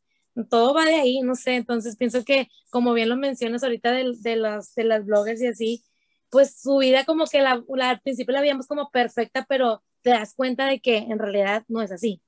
todo 0.49 0.73
va 0.73 0.85
de 0.85 0.95
ahí, 0.95 1.21
no 1.21 1.35
sé, 1.35 1.53
entonces 1.53 1.95
pienso 1.95 2.25
que 2.25 2.47
como 2.71 2.93
bien 2.93 3.07
lo 3.07 3.17
mencionas 3.17 3.61
ahorita 3.63 3.91
de, 3.91 4.13
de, 4.19 4.35
las, 4.35 4.73
de 4.73 4.83
las 4.83 5.05
bloggers 5.05 5.41
y 5.43 5.47
así, 5.47 5.83
pues 6.31 6.59
su 6.59 6.77
vida 6.77 7.05
como 7.05 7.25
que 7.27 7.41
la, 7.41 7.63
al 7.81 8.01
principio 8.01 8.33
la 8.33 8.41
veíamos 8.41 8.65
como 8.65 8.89
perfecta, 8.89 9.45
pero 9.47 9.83
te 10.01 10.09
das 10.09 10.33
cuenta 10.33 10.65
de 10.65 10.79
que 10.79 10.97
en 10.97 11.19
realidad 11.19 11.65
no 11.67 11.83
es 11.83 11.91
así. 11.91 12.19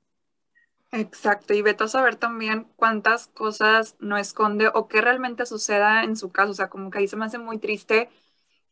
Exacto, 0.93 1.55
y 1.55 1.63
vete 1.63 1.85
a 1.85 1.87
saber 1.87 2.17
también 2.17 2.67
cuántas 2.75 3.27
cosas 3.29 3.95
no 3.99 4.15
esconde 4.17 4.69
o 4.73 4.87
qué 4.87 5.01
realmente 5.01 5.45
suceda 5.47 6.03
en 6.03 6.15
su 6.15 6.31
caso. 6.31 6.51
O 6.51 6.53
sea, 6.53 6.69
como 6.69 6.91
que 6.91 6.99
ahí 6.99 7.07
se 7.07 7.17
me 7.17 7.25
hace 7.25 7.39
muy 7.39 7.57
triste 7.57 8.09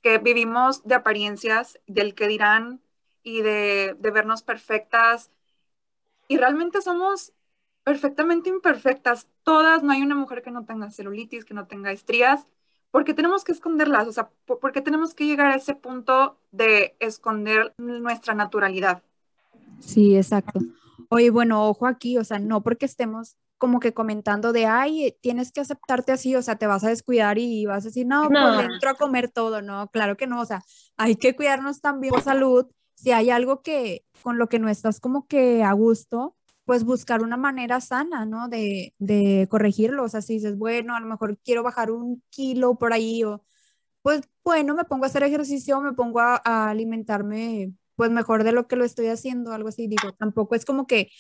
que 0.04 0.20
vivimos 0.20 0.84
de 0.86 0.96
apariencias, 0.96 1.80
del 1.88 2.16
que 2.16 2.28
dirán 2.28 2.82
y 3.24 3.42
de, 3.42 3.96
de 4.00 4.12
vernos 4.12 4.44
perfectas. 4.44 5.32
Y 6.28 6.38
realmente 6.38 6.82
somos 6.82 7.34
perfectamente 7.84 8.50
imperfectas. 8.50 9.28
Todas, 9.44 9.84
no 9.84 9.92
hay 9.94 10.02
una 10.04 10.16
mujer 10.16 10.42
que 10.44 10.52
no 10.52 10.66
tenga 10.66 10.92
celulitis, 10.92 11.46
que 11.46 11.54
no 11.56 11.68
tenga 11.68 11.92
estrías. 11.92 12.48
¿Por 12.92 13.06
qué 13.06 13.14
tenemos 13.16 13.44
que 13.44 13.54
esconderlas? 13.54 14.08
O 14.08 14.14
sea, 14.14 14.30
¿por 14.46 14.72
qué 14.74 14.82
tenemos 14.82 15.16
que 15.16 15.26
llegar 15.28 15.52
a 15.52 15.56
ese 15.56 15.76
punto 15.76 16.40
de 16.52 16.96
esconder 17.00 17.74
nuestra 17.78 18.36
naturalidad? 18.36 19.04
Sí, 19.80 20.16
exacto. 20.16 20.62
Oye, 21.10 21.30
bueno, 21.30 21.68
ojo 21.68 21.88
aquí, 21.88 22.18
o 22.18 22.24
sea, 22.24 22.40
no 22.40 22.64
porque 22.64 22.86
estemos 22.86 23.38
como 23.58 23.80
que 23.80 23.94
comentando 23.94 24.54
de, 24.54 24.66
ay, 24.66 25.16
tienes 25.22 25.52
que 25.52 25.62
aceptarte 25.62 26.12
así, 26.12 26.36
o 26.36 26.42
sea, 26.42 26.56
te 26.56 26.66
vas 26.66 26.84
a 26.84 26.90
descuidar 26.90 27.38
y 27.38 27.66
vas 27.66 27.84
a 27.84 27.90
decir, 27.90 28.08
no, 28.08 28.28
pues 28.28 28.66
entro 28.66 28.90
a 28.90 28.96
comer 28.96 29.30
todo, 29.30 29.62
no, 29.62 29.88
claro 29.90 30.18
que 30.18 30.26
no, 30.26 30.42
o 30.42 30.46
sea, 30.46 30.64
hay 30.98 31.16
que 31.16 31.36
cuidarnos 31.36 31.80
también 31.80 32.12
por 32.12 32.24
salud. 32.24 32.66
Si 32.96 33.12
hay 33.12 33.30
algo 33.30 33.62
que 33.62 34.04
con 34.24 34.38
lo 34.38 34.50
que 34.50 34.60
no 34.60 34.70
estás 34.70 35.00
como 35.00 35.28
que 35.28 35.64
a 35.64 35.74
gusto, 35.74 36.36
pues 36.66 36.84
buscar 36.84 37.22
una 37.22 37.38
manera 37.38 37.82
sana, 37.82 38.26
¿no? 38.26 38.48
De, 38.48 38.94
de 39.00 39.48
corregirlo. 39.50 40.04
O 40.04 40.10
sea, 40.10 40.22
si 40.22 40.34
dices, 40.36 40.58
bueno, 40.58 40.96
a 40.96 41.00
lo 41.00 41.08
mejor 41.08 41.38
quiero 41.44 41.64
bajar 41.64 41.92
un 41.92 42.24
kilo 42.30 42.76
por 42.76 42.94
ahí, 42.94 43.24
o 43.24 43.44
pues 44.02 44.22
bueno, 44.44 44.76
me 44.76 44.86
pongo 44.86 45.06
a 45.06 45.08
hacer 45.08 45.24
ejercicio, 45.24 45.82
me 45.82 45.94
pongo 45.94 46.20
a, 46.20 46.70
alimentarme 46.70 47.74
pues 48.02 48.10
mejor 48.10 48.44
de 48.44 48.52
lo 48.52 48.68
que 48.68 48.76
lo 48.76 48.84
estoy 48.84 49.10
haciendo, 49.10 49.54
algo 49.54 49.70
así. 49.70 49.86
Digo, 49.86 50.12
tampoco 50.14 50.56
es 50.56 50.66
como 50.66 50.88
que 50.88 51.12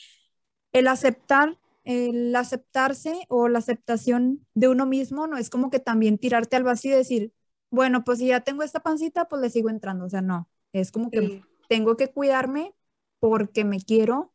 el 0.72 0.88
aceptar, 0.88 1.60
el 1.84 2.36
aceptarse 2.36 3.28
o 3.30 3.48
la 3.50 3.60
aceptación 3.60 4.48
de 4.56 4.68
uno 4.68 4.88
mismo, 4.88 5.28
no 5.28 5.38
es 5.38 5.52
como 5.52 5.70
que 5.70 5.80
también 5.80 6.18
tirarte 6.18 6.56
al 6.56 6.64
vacío 6.64 6.94
y 6.94 6.96
decir, 6.96 7.34
bueno, 7.70 8.04
pues 8.04 8.18
si 8.18 8.26
ya 8.26 8.40
tengo 8.40 8.64
esta 8.64 8.80
pancita, 8.80 9.26
pues 9.26 9.44
le 9.44 9.52
sigo 9.52 9.70
entrando. 9.70 10.06
O 10.06 10.10
sea, 10.10 10.24
no, 10.24 10.50
es 10.74 10.92
como 10.92 11.12
que 11.12 11.44
tengo 11.70 11.98
que 11.98 12.08
cuidarme 12.08 12.74
porque 13.20 13.64
me 13.64 13.80
quiero 13.80 14.34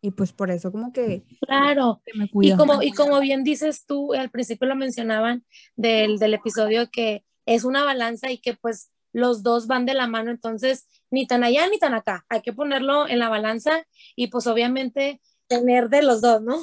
y 0.00 0.12
pues 0.12 0.32
por 0.32 0.50
eso 0.50 0.72
como 0.72 0.94
que... 0.94 1.26
Claro, 1.42 2.00
y 2.40 2.56
como, 2.56 2.82
y 2.82 2.92
como 2.92 3.20
bien 3.20 3.44
dices 3.44 3.84
tú, 3.84 4.14
al 4.14 4.30
principio 4.30 4.68
lo 4.68 4.74
mencionaban 4.74 5.44
del, 5.76 6.18
del 6.18 6.32
episodio 6.32 6.88
que 6.90 7.26
es 7.44 7.64
una 7.64 7.84
balanza 7.84 8.30
y 8.30 8.38
que 8.38 8.54
pues 8.54 8.90
los 9.12 9.42
dos 9.42 9.66
van 9.66 9.84
de 9.84 9.92
la 9.92 10.06
mano, 10.06 10.30
entonces 10.30 10.86
ni 11.10 11.26
tan 11.26 11.44
allá 11.44 11.68
ni 11.68 11.78
tan 11.78 11.94
acá, 11.94 12.24
hay 12.28 12.42
que 12.42 12.52
ponerlo 12.52 13.08
en 13.08 13.18
la 13.18 13.28
balanza 13.28 13.82
y 14.16 14.28
pues 14.28 14.46
obviamente 14.46 15.20
tener 15.46 15.88
de 15.88 16.02
los 16.02 16.20
dos, 16.20 16.42
¿no? 16.42 16.58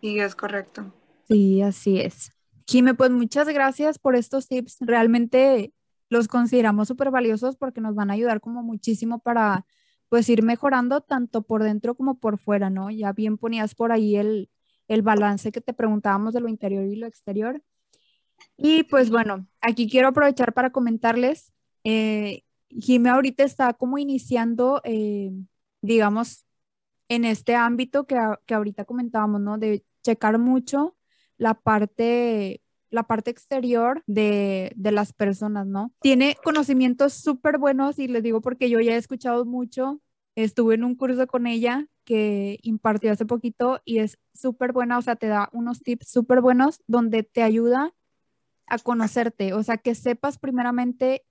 Sí, 0.00 0.18
es 0.18 0.34
correcto. 0.34 0.94
Sí, 1.28 1.62
así 1.62 2.00
es. 2.00 2.32
Jime, 2.66 2.94
pues 2.94 3.10
muchas 3.10 3.48
gracias 3.48 3.98
por 3.98 4.16
estos 4.16 4.48
tips. 4.48 4.78
Realmente 4.80 5.72
los 6.08 6.28
consideramos 6.28 6.88
súper 6.88 7.10
valiosos 7.10 7.56
porque 7.56 7.80
nos 7.80 7.94
van 7.94 8.10
a 8.10 8.14
ayudar 8.14 8.40
como 8.40 8.62
muchísimo 8.62 9.20
para 9.20 9.64
pues 10.08 10.28
ir 10.28 10.42
mejorando 10.42 11.00
tanto 11.00 11.42
por 11.42 11.62
dentro 11.62 11.94
como 11.94 12.18
por 12.18 12.38
fuera, 12.38 12.68
¿no? 12.68 12.90
Ya 12.90 13.12
bien 13.12 13.38
ponías 13.38 13.74
por 13.74 13.92
ahí 13.92 14.16
el, 14.16 14.50
el 14.88 15.02
balance 15.02 15.52
que 15.52 15.60
te 15.60 15.72
preguntábamos 15.72 16.34
de 16.34 16.40
lo 16.40 16.48
interior 16.48 16.84
y 16.84 16.96
lo 16.96 17.06
exterior. 17.06 17.62
Y 18.56 18.82
pues 18.84 19.10
bueno, 19.10 19.46
aquí 19.60 19.88
quiero 19.88 20.08
aprovechar 20.08 20.52
para 20.52 20.70
comentarles, 20.70 21.52
eh, 21.84 22.42
Jime 22.70 23.10
ahorita 23.10 23.44
está 23.44 23.72
como 23.74 23.98
iniciando, 23.98 24.80
eh, 24.84 25.32
digamos, 25.82 26.46
en 27.08 27.24
este 27.24 27.54
ámbito 27.56 28.06
que, 28.06 28.16
que 28.46 28.54
ahorita 28.54 28.84
comentábamos, 28.84 29.40
¿no? 29.40 29.58
De 29.58 29.84
checar 30.02 30.38
mucho 30.38 30.96
la 31.36 31.54
parte 31.54 32.62
la 32.90 33.04
parte 33.04 33.30
exterior 33.30 34.02
de, 34.06 34.72
de 34.76 34.92
las 34.92 35.12
personas, 35.12 35.66
¿no? 35.66 35.92
Tiene 36.00 36.36
conocimientos 36.42 37.14
súper 37.14 37.58
buenos 37.58 37.98
y 37.98 38.08
les 38.08 38.22
digo 38.22 38.40
porque 38.40 38.68
yo 38.68 38.80
ya 38.80 38.94
he 38.94 38.96
escuchado 38.96 39.44
mucho, 39.44 40.00
estuve 40.34 40.74
en 40.74 40.84
un 40.84 40.96
curso 40.96 41.26
con 41.26 41.46
ella 41.46 41.86
que 42.04 42.58
impartió 42.62 43.12
hace 43.12 43.24
poquito 43.24 43.80
y 43.84 43.98
es 43.98 44.18
súper 44.34 44.72
buena, 44.72 44.98
o 44.98 45.02
sea, 45.02 45.16
te 45.16 45.28
da 45.28 45.48
unos 45.52 45.82
tips 45.82 46.10
súper 46.10 46.40
buenos 46.40 46.82
donde 46.86 47.22
te 47.22 47.42
ayuda 47.42 47.94
a 48.66 48.78
conocerte, 48.78 49.52
o 49.52 49.62
sea, 49.62 49.76
que 49.76 49.94
sepas 49.94 50.38
primeramente 50.38 51.24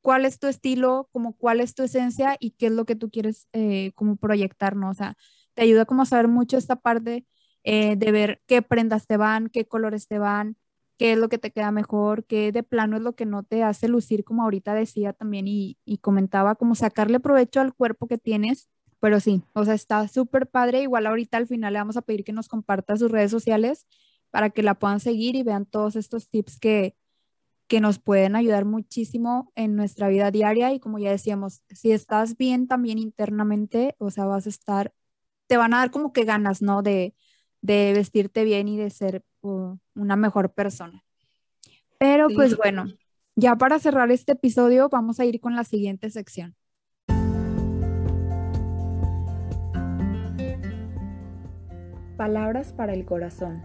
cuál 0.00 0.24
es 0.24 0.38
tu 0.38 0.46
estilo, 0.46 1.08
como 1.12 1.34
cuál 1.36 1.60
es 1.60 1.74
tu 1.74 1.82
esencia 1.82 2.36
y 2.40 2.52
qué 2.52 2.66
es 2.66 2.72
lo 2.72 2.84
que 2.84 2.96
tú 2.96 3.10
quieres 3.10 3.48
eh, 3.52 3.92
como 3.94 4.16
proyectar, 4.16 4.76
¿no? 4.76 4.90
O 4.90 4.94
sea, 4.94 5.16
te 5.54 5.62
ayuda 5.62 5.84
como 5.84 6.02
a 6.02 6.06
saber 6.06 6.28
mucho 6.28 6.56
esta 6.56 6.76
parte 6.76 7.26
eh, 7.64 7.96
de 7.96 8.12
ver 8.12 8.42
qué 8.46 8.62
prendas 8.62 9.06
te 9.06 9.16
van, 9.16 9.48
qué 9.48 9.66
colores 9.66 10.08
te 10.08 10.18
van, 10.18 10.56
qué 10.96 11.12
es 11.12 11.18
lo 11.18 11.28
que 11.28 11.38
te 11.38 11.50
queda 11.50 11.70
mejor, 11.72 12.24
qué 12.26 12.52
de 12.52 12.62
plano 12.62 12.96
es 12.96 13.02
lo 13.02 13.14
que 13.14 13.26
no 13.26 13.42
te 13.42 13.62
hace 13.62 13.88
lucir, 13.88 14.24
como 14.24 14.42
ahorita 14.42 14.74
decía 14.74 15.12
también 15.12 15.46
y, 15.48 15.76
comentaba, 16.02 16.56
como 16.56 16.74
sacarle 16.74 17.20
provecho 17.20 17.60
al 17.60 17.74
cuerpo 17.74 18.06
que 18.06 18.18
tienes. 18.18 18.68
Pero 19.00 19.18
sí, 19.18 19.42
o 19.54 19.64
sea, 19.64 19.74
está 19.74 20.06
súper 20.08 20.46
padre. 20.46 20.82
Igual 20.82 21.06
ahorita 21.06 21.38
al 21.38 21.46
final 21.46 21.72
le 21.72 21.78
vamos 21.78 21.96
a 21.96 22.02
pedir 22.02 22.22
que 22.22 22.34
nos 22.34 22.48
comparta 22.48 22.96
sus 22.98 23.10
redes 23.10 23.30
sociales 23.30 23.86
para 24.30 24.50
que 24.50 24.62
la 24.62 24.74
puedan 24.74 25.00
seguir 25.00 25.36
y 25.36 25.42
vean 25.42 25.64
todos 25.64 25.96
estos 25.96 26.28
tips 26.28 26.58
que, 26.60 26.96
que 27.70 27.80
nos 27.80 28.00
pueden 28.00 28.34
ayudar 28.34 28.64
muchísimo 28.64 29.52
en 29.54 29.76
nuestra 29.76 30.08
vida 30.08 30.32
diaria. 30.32 30.72
Y 30.72 30.80
como 30.80 30.98
ya 30.98 31.12
decíamos, 31.12 31.62
si 31.70 31.92
estás 31.92 32.36
bien 32.36 32.66
también 32.66 32.98
internamente, 32.98 33.94
o 33.98 34.10
sea, 34.10 34.24
vas 34.24 34.46
a 34.46 34.48
estar, 34.48 34.92
te 35.46 35.56
van 35.56 35.72
a 35.72 35.78
dar 35.78 35.92
como 35.92 36.12
que 36.12 36.24
ganas, 36.24 36.62
¿no? 36.62 36.82
De, 36.82 37.14
de 37.62 37.92
vestirte 37.94 38.42
bien 38.42 38.66
y 38.66 38.76
de 38.76 38.90
ser 38.90 39.24
una 39.40 40.16
mejor 40.16 40.52
persona. 40.52 41.04
Pero 41.96 42.26
pues 42.34 42.56
bueno, 42.56 42.86
ya 43.36 43.54
para 43.54 43.78
cerrar 43.78 44.10
este 44.10 44.32
episodio 44.32 44.88
vamos 44.88 45.20
a 45.20 45.24
ir 45.24 45.38
con 45.38 45.54
la 45.54 45.62
siguiente 45.62 46.10
sección. 46.10 46.56
Palabras 52.16 52.72
para 52.72 52.94
el 52.94 53.04
corazón. 53.04 53.62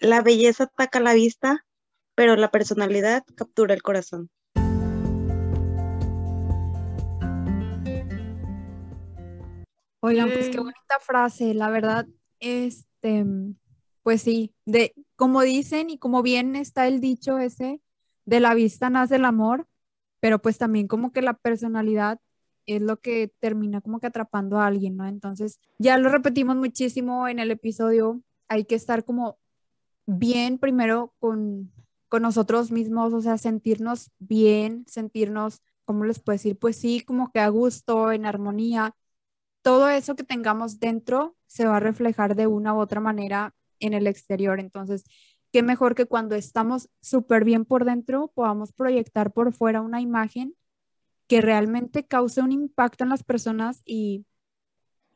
La 0.00 0.22
belleza 0.22 0.64
ataca 0.64 1.00
la 1.00 1.12
vista, 1.12 1.66
pero 2.14 2.36
la 2.36 2.52
personalidad 2.52 3.24
captura 3.34 3.74
el 3.74 3.82
corazón. 3.82 4.30
Oigan, 10.00 10.30
pues 10.30 10.50
qué 10.50 10.58
bonita 10.58 11.00
frase, 11.00 11.52
la 11.52 11.68
verdad, 11.70 12.06
este, 12.38 13.26
pues 14.04 14.22
sí, 14.22 14.54
de 14.64 14.94
como 15.16 15.42
dicen 15.42 15.90
y 15.90 15.98
como 15.98 16.22
bien 16.22 16.54
está 16.54 16.86
el 16.86 17.00
dicho 17.00 17.38
ese, 17.38 17.80
de 18.24 18.38
la 18.38 18.54
vista 18.54 18.90
nace 18.90 19.16
el 19.16 19.24
amor, 19.24 19.66
pero 20.20 20.40
pues 20.40 20.58
también 20.58 20.86
como 20.86 21.10
que 21.10 21.22
la 21.22 21.34
personalidad 21.34 22.20
es 22.66 22.80
lo 22.82 23.00
que 23.00 23.32
termina 23.40 23.80
como 23.80 23.98
que 23.98 24.06
atrapando 24.06 24.60
a 24.60 24.66
alguien, 24.68 24.96
¿no? 24.96 25.08
Entonces, 25.08 25.58
ya 25.78 25.98
lo 25.98 26.08
repetimos 26.08 26.54
muchísimo 26.54 27.26
en 27.26 27.40
el 27.40 27.50
episodio, 27.50 28.22
hay 28.46 28.64
que 28.64 28.76
estar 28.76 29.04
como 29.04 29.38
bien 30.08 30.58
primero 30.58 31.14
con, 31.18 31.70
con 32.08 32.22
nosotros 32.22 32.70
mismos, 32.72 33.12
o 33.12 33.20
sea, 33.20 33.36
sentirnos 33.36 34.10
bien, 34.18 34.86
sentirnos, 34.88 35.62
¿cómo 35.84 36.04
les 36.04 36.18
puedo 36.18 36.34
decir? 36.34 36.58
Pues 36.58 36.76
sí, 36.76 37.02
como 37.02 37.30
que 37.30 37.40
a 37.40 37.48
gusto, 37.50 38.10
en 38.10 38.24
armonía, 38.24 38.94
todo 39.62 39.88
eso 39.90 40.16
que 40.16 40.24
tengamos 40.24 40.80
dentro 40.80 41.36
se 41.46 41.66
va 41.66 41.76
a 41.76 41.80
reflejar 41.80 42.36
de 42.36 42.46
una 42.46 42.74
u 42.74 42.78
otra 42.80 43.00
manera 43.00 43.54
en 43.80 43.92
el 43.92 44.06
exterior. 44.06 44.60
Entonces, 44.60 45.04
qué 45.52 45.62
mejor 45.62 45.94
que 45.94 46.06
cuando 46.06 46.34
estamos 46.36 46.88
súper 47.02 47.44
bien 47.44 47.66
por 47.66 47.84
dentro 47.84 48.32
podamos 48.34 48.72
proyectar 48.72 49.32
por 49.32 49.52
fuera 49.52 49.82
una 49.82 50.00
imagen 50.00 50.54
que 51.26 51.42
realmente 51.42 52.06
cause 52.06 52.40
un 52.40 52.52
impacto 52.52 53.04
en 53.04 53.10
las 53.10 53.24
personas 53.24 53.82
y, 53.84 54.24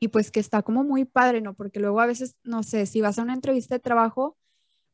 y 0.01 0.09
pues 0.09 0.31
que 0.31 0.41
está 0.41 0.63
como 0.63 0.85
muy 0.85 1.07
padre, 1.07 1.41
¿no? 1.41 1.55
Porque 1.55 1.81
luego 1.81 2.01
a 2.01 2.07
veces, 2.07 2.37
no 2.45 2.63
sé, 2.63 2.85
si 2.85 3.01
vas 3.01 3.19
a 3.19 3.23
una 3.23 3.35
entrevista 3.35 3.77
de 3.77 3.81
trabajo, 3.81 4.37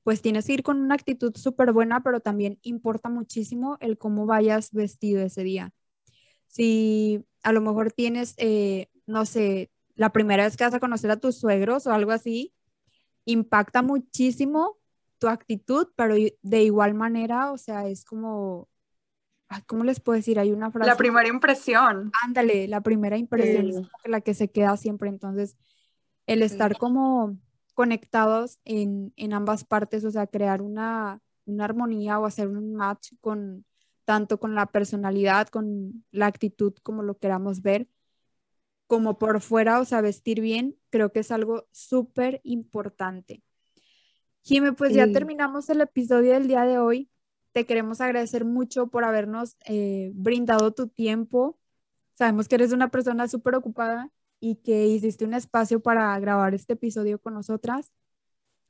pues 0.08 0.22
tienes 0.22 0.46
que 0.46 0.54
ir 0.54 0.62
con 0.62 0.80
una 0.80 0.94
actitud 0.94 1.36
súper 1.36 1.70
buena, 1.74 2.02
pero 2.02 2.20
también 2.20 2.58
importa 2.62 3.10
muchísimo 3.10 3.76
el 3.80 3.98
cómo 3.98 4.24
vayas 4.24 4.72
vestido 4.72 5.20
ese 5.20 5.42
día. 5.42 5.70
Si 6.46 7.26
a 7.42 7.52
lo 7.52 7.60
mejor 7.60 7.92
tienes 7.92 8.32
eh, 8.38 8.88
no 9.04 9.26
sé, 9.26 9.70
la 9.96 10.10
primera 10.10 10.44
vez 10.44 10.56
que 10.56 10.64
vas 10.64 10.72
a 10.72 10.80
conocer 10.80 11.10
a 11.10 11.18
tus 11.18 11.36
suegros 11.36 11.86
o 11.86 11.92
algo 11.92 12.10
así, 12.10 12.54
impacta 13.26 13.82
muchísimo 13.82 14.78
tu 15.18 15.28
actitud, 15.28 15.88
pero 15.94 16.14
de 16.14 16.62
igual 16.62 16.94
manera, 16.94 17.52
o 17.52 17.58
sea, 17.58 17.86
es 17.86 18.06
como, 18.06 18.66
¿cómo 19.66 19.84
les 19.84 20.00
puedo 20.00 20.16
decir? 20.16 20.38
Hay 20.38 20.52
una 20.52 20.70
frase. 20.70 20.88
La 20.88 20.96
primera 20.96 21.28
impresión. 21.28 22.12
Ándale, 22.24 22.66
la 22.66 22.80
primera 22.80 23.18
impresión 23.18 23.68
es 23.68 23.82
la 24.06 24.22
que 24.22 24.32
se 24.32 24.50
queda 24.50 24.74
siempre. 24.78 25.10
Entonces, 25.10 25.58
el 26.24 26.42
estar 26.42 26.78
como 26.78 27.36
conectados 27.78 28.58
en, 28.64 29.12
en, 29.14 29.32
ambas 29.32 29.62
partes, 29.62 30.04
o 30.04 30.10
sea, 30.10 30.26
crear 30.26 30.62
una, 30.62 31.20
una 31.44 31.64
armonía 31.64 32.18
o 32.18 32.26
hacer 32.26 32.48
un 32.48 32.74
match 32.74 33.12
con 33.20 33.64
tanto 34.04 34.40
con 34.40 34.56
la 34.56 34.66
personalidad, 34.66 35.46
con 35.46 36.04
la 36.10 36.26
actitud, 36.26 36.74
como 36.82 37.04
lo 37.04 37.18
queramos 37.18 37.62
ver, 37.62 37.86
como 38.88 39.16
por 39.16 39.40
fuera, 39.40 39.78
o 39.78 39.84
sea, 39.84 40.00
vestir 40.00 40.40
bien, 40.40 40.76
creo 40.90 41.12
que 41.12 41.20
es 41.20 41.30
algo 41.30 41.68
súper 41.70 42.40
importante. 42.42 43.44
Jimmy, 44.42 44.72
pues 44.72 44.92
ya 44.92 45.06
terminamos 45.12 45.70
el 45.70 45.80
episodio 45.80 46.32
del 46.32 46.48
día 46.48 46.64
de 46.64 46.80
hoy. 46.80 47.08
Te 47.52 47.64
queremos 47.64 48.00
agradecer 48.00 48.44
mucho 48.44 48.88
por 48.88 49.04
habernos 49.04 49.56
eh, 49.66 50.10
brindado 50.14 50.72
tu 50.72 50.88
tiempo. 50.88 51.60
Sabemos 52.14 52.48
que 52.48 52.56
eres 52.56 52.72
una 52.72 52.90
persona 52.90 53.28
súper 53.28 53.54
ocupada 53.54 54.10
y 54.40 54.56
que 54.56 54.86
hiciste 54.86 55.24
un 55.24 55.34
espacio 55.34 55.80
para 55.80 56.18
grabar 56.18 56.54
este 56.54 56.74
episodio 56.74 57.18
con 57.18 57.34
nosotras. 57.34 57.92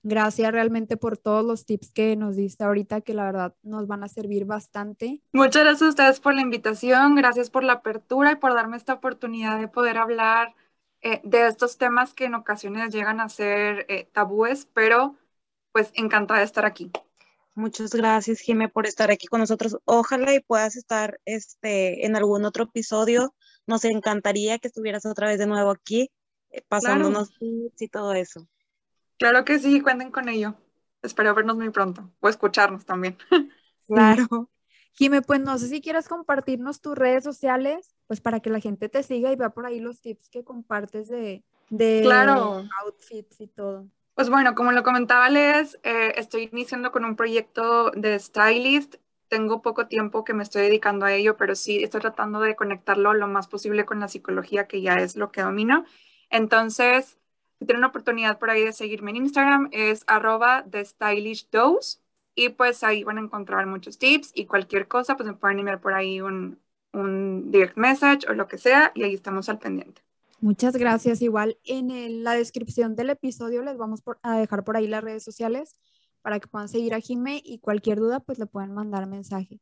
Gracias 0.03 0.53
realmente 0.53 0.97
por 0.97 1.19
todos 1.19 1.45
los 1.45 1.67
tips 1.67 1.91
que 1.91 2.15
nos 2.17 2.37
diste 2.37 2.65
ahorita, 2.65 3.01
que 3.01 3.15
la 3.15 3.25
verdad 3.25 3.55
nos 3.63 3.87
van 3.87 4.05
a 4.05 4.09
servir 4.09 4.45
bastante. 4.45 5.21
Muchas 5.33 5.65
gracias 5.65 5.83
a 5.83 5.89
ustedes 5.89 6.21
por 6.21 6.35
la 6.35 6.41
invitación, 6.41 7.15
gracias 7.17 7.51
por 7.51 7.65
la 7.65 7.75
apertura 7.75 8.33
y 8.33 8.37
por 8.37 8.55
darme 8.55 8.77
esta 8.77 8.95
oportunidad 8.95 9.59
de 9.59 9.69
poder 9.69 9.99
hablar 9.99 10.55
eh, 11.01 11.21
de 11.25 11.49
estos 11.49 11.79
temas 11.79 12.15
que 12.15 12.27
en 12.27 12.35
ocasiones 12.35 12.93
llegan 12.93 13.21
a 13.21 13.29
ser 13.29 13.87
eh, 13.89 14.09
tabúes, 14.13 14.69
pero 14.73 15.17
pues 15.73 15.91
encantada 15.95 16.41
de 16.41 16.47
estar 16.47 16.65
aquí. 16.65 16.91
Muchas 17.55 17.93
gracias, 17.93 18.39
Jimé, 18.39 18.69
por 18.69 18.87
estar 18.87 19.11
aquí 19.11 19.27
con 19.27 19.41
nosotros. 19.41 19.79
Ojalá 19.85 20.33
y 20.33 20.41
puedas 20.41 20.77
estar 20.77 21.21
este, 21.25 22.07
en 22.07 22.15
algún 22.15 22.45
otro 22.45 22.65
episodio. 22.65 23.35
Nos 23.69 23.85
encantaría 23.85 24.59
que 24.59 24.67
estuvieras 24.67 25.07
otra 25.07 25.29
vez 25.29 25.39
de 25.39 25.47
nuevo 25.47 25.71
aquí, 25.71 26.11
eh, 26.51 26.63
pasándonos 26.67 27.39
tips 27.39 27.83
y 27.83 27.89
todo 27.89 28.15
eso. 28.15 28.49
Claro 29.19 29.45
que 29.45 29.59
sí, 29.59 29.81
cuenten 29.81 30.11
con 30.11 30.29
ello. 30.29 30.55
Espero 31.03 31.35
vernos 31.35 31.57
muy 31.57 31.71
pronto 31.71 32.11
o 32.19 32.29
escucharnos 32.29 32.85
también. 32.85 33.17
Claro. 33.89 34.51
Jime, 34.93 35.23
pues 35.23 35.41
no 35.41 35.57
sé 35.57 35.69
si 35.69 35.81
quieres 35.81 36.09
compartirnos 36.09 36.83
tus 36.83 36.95
redes 36.95 37.25
sociales, 37.25 37.97
pues 38.07 38.21
para 38.21 38.41
que 38.41 38.51
la 38.51 38.61
gente 38.61 38.91
te 38.91 39.03
siga 39.03 39.33
y 39.33 39.37
vea 39.37 39.49
por 39.49 39.65
ahí 39.65 39.81
los 39.81 40.03
tips 40.03 40.29
que 40.29 40.45
compartes 40.45 41.09
de, 41.09 41.43
de 41.71 42.07
outfits 42.85 43.41
y 43.41 43.47
todo. 43.47 43.89
Pues 44.13 44.29
bueno, 44.29 44.55
como 44.55 44.73
lo 44.73 44.83
comentaba 44.83 45.31
Les, 45.31 45.79
eh, 45.85 46.13
estoy 46.17 46.51
iniciando 46.53 46.93
con 46.93 47.07
un 47.07 47.17
proyecto 47.17 47.93
de 47.93 48.19
stylist. 48.19 48.97
Tengo 49.29 49.63
poco 49.63 49.87
tiempo 49.87 50.25
que 50.25 50.35
me 50.35 50.43
estoy 50.43 50.63
dedicando 50.63 51.07
a 51.07 51.13
ello, 51.15 51.37
pero 51.37 51.55
sí 51.55 51.83
estoy 51.83 52.01
tratando 52.01 52.41
de 52.41 52.57
conectarlo 52.57 53.15
lo 53.15 53.29
más 53.29 53.49
posible 53.49 53.85
con 53.85 54.01
la 54.01 54.09
psicología, 54.09 54.67
que 54.67 54.83
ya 54.83 54.95
es 54.95 55.17
lo 55.17 55.31
que 55.31 55.43
domino. 55.43 55.85
Entonces, 56.31 57.19
si 57.59 57.67
tienen 57.67 57.85
oportunidad 57.85 58.39
por 58.39 58.51
ahí 58.51 58.65
de 58.65 58.73
seguirme 58.73 59.11
en 59.11 59.17
Instagram, 59.17 59.69
es 59.73 60.05
arroba 60.07 60.65
the 60.71 60.85
stylish 60.85 61.49
dose. 61.51 61.99
Y 62.35 62.51
pues 62.51 62.85
ahí 62.85 63.03
van 63.03 63.19
a 63.19 63.23
encontrar 63.23 63.67
muchos 63.67 63.99
tips 63.99 64.31
y 64.33 64.47
cualquier 64.47 64.87
cosa, 64.87 65.17
pues 65.17 65.27
me 65.27 65.35
pueden 65.35 65.59
enviar 65.59 65.81
por 65.81 65.93
ahí 65.93 66.21
un, 66.21 66.61
un 66.93 67.51
direct 67.51 67.77
message 67.77 68.29
o 68.29 68.35
lo 68.35 68.47
que 68.47 68.59
sea 68.59 68.93
y 68.95 69.03
ahí 69.03 69.15
estamos 69.15 69.49
al 69.49 69.59
pendiente. 69.59 70.03
Muchas 70.41 70.77
gracias. 70.77 71.21
Igual 71.21 71.59
en 71.65 72.23
la 72.23 72.35
descripción 72.35 72.95
del 72.95 73.11
episodio 73.11 73.63
les 73.63 73.77
vamos 73.77 74.03
a 74.23 74.39
dejar 74.39 74.63
por 74.63 74.77
ahí 74.77 74.87
las 74.87 75.03
redes 75.03 75.25
sociales 75.25 75.75
para 76.23 76.41
que 76.41 76.49
puedan 76.49 76.69
seguir 76.69 76.95
a 76.95 77.01
Jime 77.01 77.41
y 77.45 77.59
cualquier 77.59 77.99
duda 77.99 78.21
pues 78.21 78.39
le 78.39 78.47
pueden 78.47 78.73
mandar 78.73 79.07
mensaje. 79.07 79.61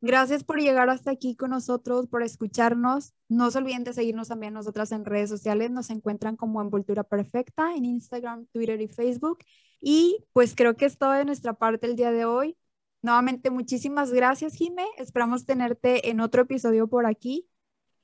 Gracias 0.00 0.42
por 0.42 0.60
llegar 0.60 0.90
hasta 0.90 1.12
aquí 1.12 1.36
con 1.36 1.50
nosotros, 1.50 2.08
por 2.08 2.24
escucharnos. 2.24 3.14
No 3.28 3.52
se 3.52 3.58
olviden 3.58 3.84
de 3.84 3.92
seguirnos 3.92 4.28
también 4.28 4.52
nosotras 4.52 4.90
en 4.90 5.04
redes 5.04 5.30
sociales. 5.30 5.70
Nos 5.70 5.90
encuentran 5.90 6.34
como 6.34 6.60
Envoltura 6.60 7.04
Perfecta 7.04 7.72
en 7.76 7.84
Instagram, 7.84 8.46
Twitter 8.46 8.80
y 8.80 8.88
Facebook. 8.88 9.38
Y 9.80 10.24
pues 10.32 10.54
creo 10.56 10.74
que 10.76 10.86
es 10.86 10.98
todo 10.98 11.12
de 11.12 11.24
nuestra 11.24 11.54
parte 11.54 11.86
el 11.86 11.94
día 11.94 12.10
de 12.10 12.24
hoy. 12.24 12.56
Nuevamente, 13.00 13.50
muchísimas 13.50 14.12
gracias, 14.12 14.54
Jime. 14.54 14.84
Esperamos 14.98 15.46
tenerte 15.46 16.10
en 16.10 16.20
otro 16.20 16.42
episodio 16.42 16.88
por 16.88 17.06
aquí. 17.06 17.48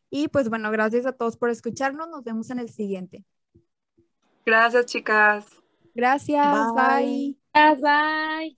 Y 0.08 0.28
pues 0.28 0.48
bueno, 0.48 0.70
gracias 0.70 1.04
a 1.04 1.12
todos 1.12 1.36
por 1.36 1.50
escucharnos. 1.50 2.08
Nos 2.08 2.22
vemos 2.22 2.50
en 2.50 2.60
el 2.60 2.68
siguiente. 2.68 3.24
Gracias, 4.46 4.86
chicas. 4.86 5.46
Gracias. 5.94 6.72
Bye. 6.74 7.04
Bye. 7.04 7.47
Bye. 7.58 8.54